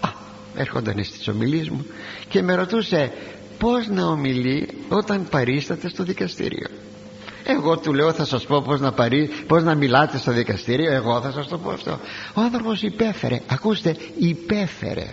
[0.00, 0.08] α,
[0.56, 1.86] έρχονταν στις ομιλίες μου
[2.28, 3.12] και με ρωτούσε
[3.58, 6.68] πως να ομιλεί όταν παρίσταται στο δικαστήριο
[7.44, 10.92] εγώ του λέω θα σας πω πως να, παρεί, πως να μιλάτε στο δικαστήριο.
[10.92, 11.98] Εγώ θα σας το πω αυτό.
[12.34, 13.40] Ο άνθρωπος υπέφερε.
[13.46, 15.06] Ακούστε υπέφερε.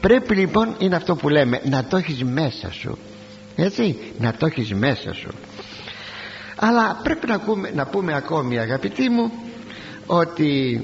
[0.00, 2.98] Πρέπει λοιπόν είναι αυτό που λέμε να το έχεις μέσα σου.
[3.56, 5.28] Έτσι να το έχεις μέσα σου.
[6.56, 9.32] Αλλά πρέπει να, πούμε, να πούμε ακόμη αγαπητοί μου
[10.06, 10.82] ότι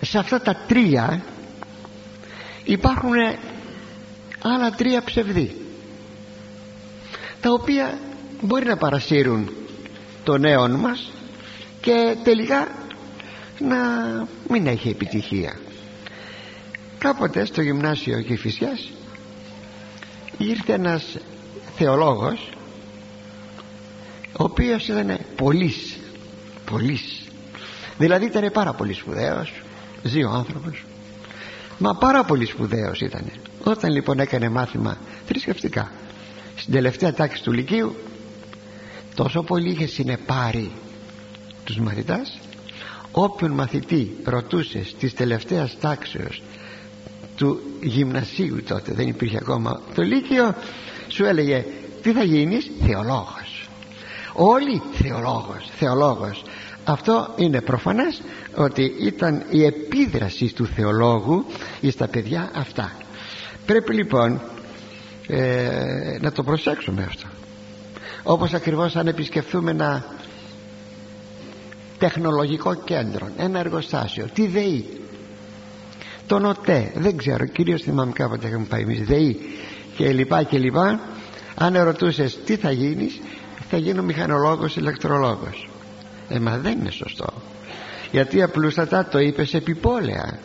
[0.00, 1.22] σε αυτά τα τρία
[2.64, 3.12] υπάρχουν
[4.42, 5.56] άλλα τρία ψευδή
[7.40, 7.98] τα οποία
[8.40, 9.50] μπορεί να παρασύρουν
[10.24, 11.12] το νέο μας
[11.80, 12.68] και τελικά
[13.58, 13.76] να
[14.48, 15.58] μην έχει επιτυχία.
[16.98, 18.90] Κάποτε στο γυμνάσιο Κηφισιάς
[20.38, 21.16] ήρθε ένας
[21.76, 22.48] θεολόγος
[24.38, 25.98] ο οποίος ήταν πολύς
[26.70, 27.28] πολύς.
[27.98, 29.52] Δηλαδή ήταν πάρα πολύ σπουδαίος
[30.02, 30.84] ζει ο άνθρωπος.
[31.78, 33.24] Μα πάρα πολύ σπουδαίος ήταν
[33.64, 35.90] όταν λοιπόν έκανε μάθημα θρησκευτικά
[36.56, 37.96] στην τελευταία τάξη του Λυκείου
[39.14, 40.70] τόσο πολύ είχε συνεπάρει
[41.64, 42.38] τους μαθητάς.
[43.12, 46.42] Όποιον μαθητή ρωτούσε της τελευταίας τάξεως
[47.36, 50.54] του γυμνασίου τότε δεν υπήρχε ακόμα το Λύκειο
[51.08, 51.64] σου έλεγε
[52.02, 53.68] τι θα γίνεις θεολόγος
[54.34, 56.42] όλοι θεολόγος θεολόγος.
[56.84, 58.22] Αυτό είναι προφανές
[58.54, 61.44] ότι ήταν η επίδραση του θεολόγου
[61.90, 62.92] στα παιδιά αυτά.
[63.66, 64.40] Πρέπει λοιπόν
[65.26, 67.33] ε, να το προσέξουμε αυτό
[68.24, 70.04] όπως ακριβώς αν επισκεφθούμε ένα
[71.98, 75.00] τεχνολογικό κέντρο ένα εργοστάσιο τι ΔΕΗ.
[76.26, 79.40] Τον ΟΤΕ δεν ξέρω κυρίως θυμάμαι κάποτε είχαμε πάει εμείς ΔΕΗ
[79.96, 81.00] και λοιπά και λοιπά.
[81.54, 83.20] Αν ερωτούσες τι θα γίνεις
[83.70, 85.68] θα γίνω μηχανολόγος ηλεκτρολόγος.
[86.28, 87.32] Ε μα δεν είναι σωστό.
[88.10, 90.38] Γιατί απλούστατα το είπες επιπόλαια.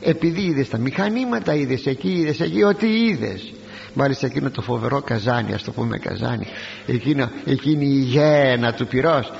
[0.00, 3.52] Επειδή είδες τα μηχανήματα είδες εκεί είδες εκεί ό,τι είδες
[3.94, 6.46] μάλιστα εκείνο το φοβερό καζάνι ας το πούμε καζάνι
[6.86, 9.32] εκείνο, εκείνη η γένα του πυρός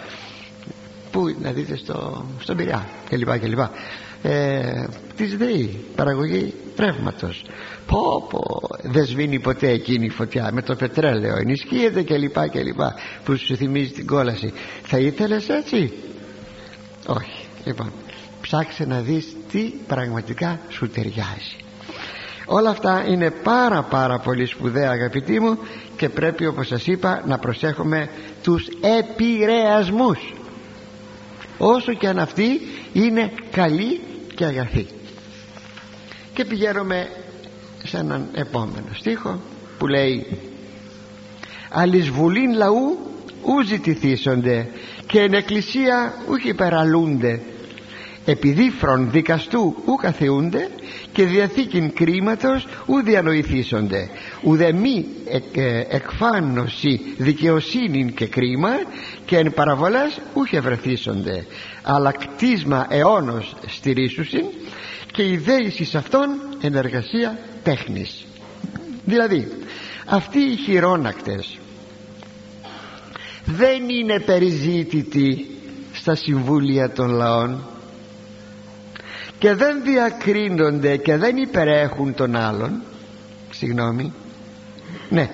[1.11, 3.59] που να δείτε στο, στον Πειραιά κλπ κλπ
[4.23, 4.87] ε,
[5.17, 7.45] της ΔΕΗ παραγωγή ρεύματος.
[7.87, 12.81] Πω πω δεν σβήνει ποτέ εκείνη η φωτιά με το πετρέλαιο ενισχύεται κλπ κλπ
[13.25, 14.53] που σου θυμίζει την κόλαση.
[14.83, 15.93] Θα ήθελες έτσι;
[17.07, 17.47] Όχι.
[17.65, 17.93] Λοιπόν
[18.41, 21.57] ψάξε να δεις τι πραγματικά σου ταιριάζει
[22.47, 25.59] όλα αυτά είναι πάρα πάρα πολύ σπουδαία αγαπητοί μου
[25.97, 28.09] και πρέπει όπως σας είπα να προσέχουμε
[28.43, 28.69] τους
[28.99, 30.35] επηρεασμούς.
[31.59, 32.61] Όσο και αν αυτοί
[32.93, 34.01] είναι καλοί
[34.35, 34.87] και αγαθοί.
[36.35, 37.09] Και πηγαίνουμε
[37.85, 39.41] σε έναν επόμενο στίχο
[39.79, 40.27] που λέει
[41.71, 42.99] «Αλισβουλήν λαού
[43.43, 44.69] ου ζητηθήσονται
[45.07, 47.41] και εν εκκλησία ούχ υπεραλούνται
[48.25, 50.69] επιδίφρον δικαστού ου καθεούνται
[51.13, 54.09] και διαθήκην κρίματος ου διανοηθήσονται.
[54.43, 58.71] Ουδε μη εκ, ε, εκφάνωση δικαιοσύνην και κρίμα
[59.27, 61.47] και εν παραβολές ούχ ευρεθήσονται
[61.83, 64.45] αλλά κτίσμα αιώνος στηρίσουσιν
[65.13, 66.29] και η δέησης αυτών
[66.61, 68.25] ενεργασία τέχνης.
[69.05, 69.49] Δηλαδή
[70.07, 71.59] αυτοί οι χειρόνακτες
[73.45, 75.47] δεν είναι περιζήτητοι
[75.93, 77.65] στα συμβούλια των λαών
[79.45, 82.83] και δεν διακρίνονται και δεν υπερέχουν των άλλων
[83.51, 84.13] συγγνώμη.
[85.09, 85.31] Ναι.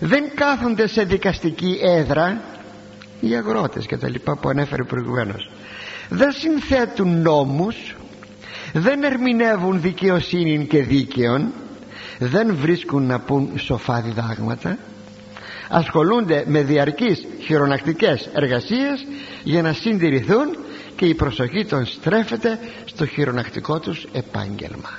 [0.00, 2.40] Δεν κάθονται σε δικαστική έδρα
[3.20, 5.50] οι αγρότες και τα λοιπά που ανέφερε προηγουμένως.
[6.08, 7.96] Δεν συνθέτουν νόμους
[8.72, 11.52] δεν ερμηνεύουν δικαιοσύνη και δίκαιον
[12.18, 14.78] δεν βρίσκουν να πούν σοφά διδάγματα
[15.68, 19.06] ασχολούνται με διαρκείς χειρονακτικές εργασίες
[19.44, 20.56] για να συντηρηθούν
[20.96, 24.90] και η προσοχή των στρέφεται στο χειρονακτικό τους επάγγελμα.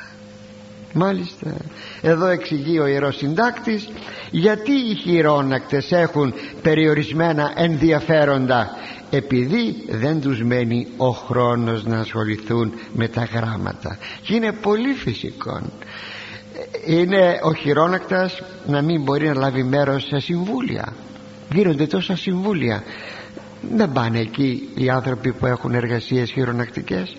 [0.93, 1.53] Μάλιστα
[2.01, 3.89] εδώ εξηγεί ο Ιερός Συντάκτης
[4.31, 8.69] γιατί οι χειρόνακτες έχουν περιορισμένα ενδιαφέροντα
[9.09, 13.97] επειδή δεν τους μένει ο χρόνος να ασχοληθούν με τα γράμματα.
[14.21, 15.61] Και είναι πολύ φυσικό.
[16.85, 20.93] Είναι ο χειρόνακτας να μην μπορεί να λάβει μέρος σε συμβούλια.
[21.53, 22.83] Γίνονται τόσα συμβούλια
[23.61, 27.17] δεν πάνε εκεί οι άνθρωποι που έχουν εργασίες χειρονακτικές.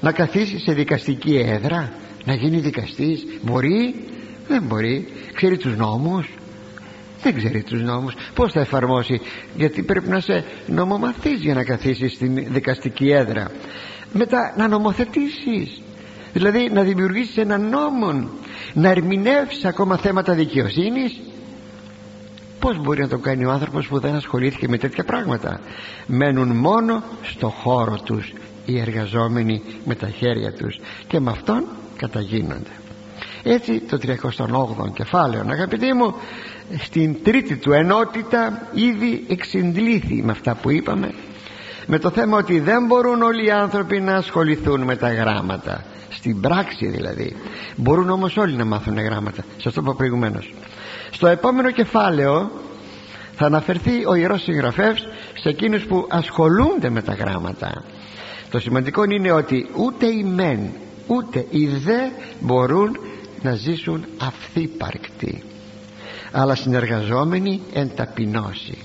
[0.00, 1.92] Να καθίσεις σε δικαστική έδρα
[2.24, 3.26] να γίνει δικαστής.
[3.42, 3.94] Μπορεί
[4.48, 5.08] δεν μπορεί.
[5.34, 6.28] Ξέρει τους νόμους.
[7.22, 8.14] Δεν ξέρει τους νόμους.
[8.34, 9.20] Πως θα εφαρμόσει.
[9.56, 13.50] Γιατί πρέπει να σε νομομαθείς για να καθίσεις στην δικαστική έδρα.
[14.12, 15.80] Μετά να νομοθετήσεις.
[16.32, 18.28] Δηλαδή να δημιουργήσεις έναν νόμο
[18.72, 21.20] να ερμηνεύσεις ακόμα θέματα δικαιοσύνης
[22.58, 25.60] πως μπορεί να το κάνει ο άνθρωπος που δεν ασχολήθηκε με τέτοια πράγματα;
[26.06, 28.32] Μένουν μόνο στο χώρο τους
[28.64, 31.64] οι εργαζόμενοι με τα χέρια τους και με αυτόν
[31.96, 32.70] καταγίνονται.
[33.42, 36.14] Έτσι το 38ο κεφάλαιο αγαπητοί μου
[36.78, 41.14] στην τρίτη του ενότητα ήδη εξυντλήθη με αυτά που είπαμε
[41.86, 45.84] με το θέμα ότι δεν μπορούν όλοι οι άνθρωποι να ασχοληθούν με τα γράμματα.
[46.10, 47.36] Στην πράξη δηλαδή.
[47.76, 49.44] Μπορούν όμως όλοι να μάθουν γράμματα.
[49.58, 50.54] Σας το είπα προηγουμένως
[51.16, 52.50] στο επόμενο κεφάλαιο
[53.36, 57.84] θα αναφερθεί ο Ιερός Συγγραφεύς σε εκείνους που ασχολούνται με τα γράμματα.
[58.50, 60.70] Το σημαντικό είναι ότι ούτε οι μεν
[61.06, 62.08] ούτε οι δε
[62.40, 62.98] μπορούν
[63.42, 65.42] να ζήσουν αυθύπαρκτοι
[66.32, 68.78] αλλά συνεργαζόμενοι εν ταπεινώσει.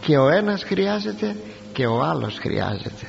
[0.00, 1.36] Και ο ένας χρειάζεται
[1.72, 3.06] και ο άλλος χρειάζεται.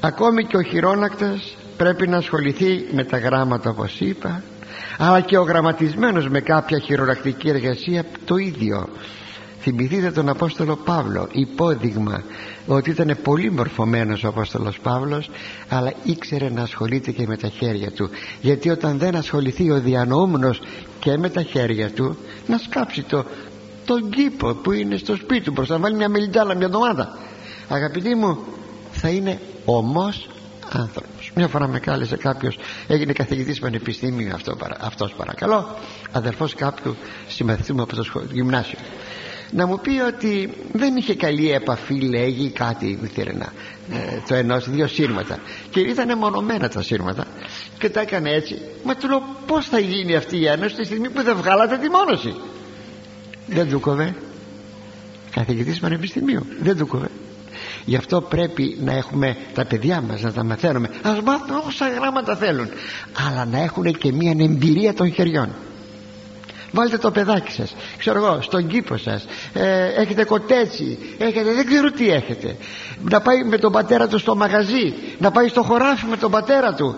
[0.00, 4.42] Ακόμη και ο χειρόνακτας πρέπει να ασχοληθεί με τα γράμματα όπως είπα
[4.98, 8.88] αλλά και ο γραμματισμένος με κάποια χειρονακτική εργασία το ίδιο.
[9.60, 11.28] Θυμηθείτε τον Απόστολο Παύλο.
[11.32, 12.22] Υπόδειγμα
[12.66, 15.30] ότι ήταν πολύ μορφωμένος ο Απόστολος Παύλος
[15.68, 18.10] αλλά ήξερε να ασχολείται και με τα χέρια του.
[18.40, 20.60] Γιατί όταν δεν ασχοληθεί ο διανοούμενος
[20.98, 22.16] και με τα χέρια του
[22.46, 23.24] να σκάψει το,
[23.84, 27.16] τον κήπο που είναι στο σπίτι του μπροστά να βάλει μια μελιτζάλα μια εβδομάδα.
[27.68, 28.38] Αγαπητοί μου
[28.92, 30.28] θα είναι ομός
[30.72, 35.78] άνθρωπος μια φορά με κάλεσε κάποιος έγινε καθηγητής πανεπιστήμιου αυτό, αυτός παρακαλώ
[36.12, 36.96] αδερφός κάποιου
[37.28, 38.78] συμμαθητού μου από το γυμνάσιο.
[39.50, 43.52] Να μου πει ότι δεν είχε καλή επαφή λέγει κάτι μυθιρενά
[43.92, 45.38] ε, το ενός δύο σύρματα.
[45.70, 47.26] Και ήταν μονομένα τα σύρματα
[47.78, 48.58] και τα έκανε έτσι.
[48.84, 51.88] Μα του λέω πως θα γίνει αυτή η ένωση τη στιγμή που δεν βγάλατε τη
[51.88, 52.34] μόνωση;
[53.46, 54.14] Δεν του κοβέ
[55.30, 56.46] καθηγητής πανεπιστημίου.
[56.60, 57.08] Δεν του κοβέ
[57.86, 60.90] γι' αυτό πρέπει να έχουμε τα παιδιά μας να τα μαθαίνουμε.
[61.02, 62.68] Ας μάθουν όσα γράμματα θέλουν.
[63.26, 65.48] Αλλά να έχουν και μια εμπειρία των χεριών.
[66.72, 67.74] Βάλτε το παιδάκι σας.
[67.98, 69.26] Ξέρω εγώ στον κήπο σας.
[69.52, 70.98] Ε, έχετε κοτέτσι.
[71.18, 72.56] Έχετε δεν ξέρω τι έχετε.
[73.10, 74.94] Να πάει με τον πατέρα του στο μαγαζί.
[75.18, 76.96] Να πάει στο χωράφι με τον πατέρα του.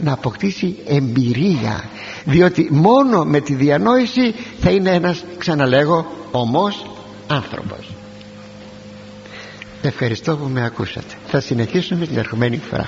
[0.00, 1.84] Να αποκτήσει εμπειρία.
[2.24, 6.86] Διότι μόνο με τη διανόηση θα είναι ένας ξαναλέγω ομός
[7.26, 7.97] άνθρωπος
[9.82, 11.14] ευχαριστώ που με ακούσατε.
[11.26, 12.86] Θα συνεχίσουμε την ερχομένη φορά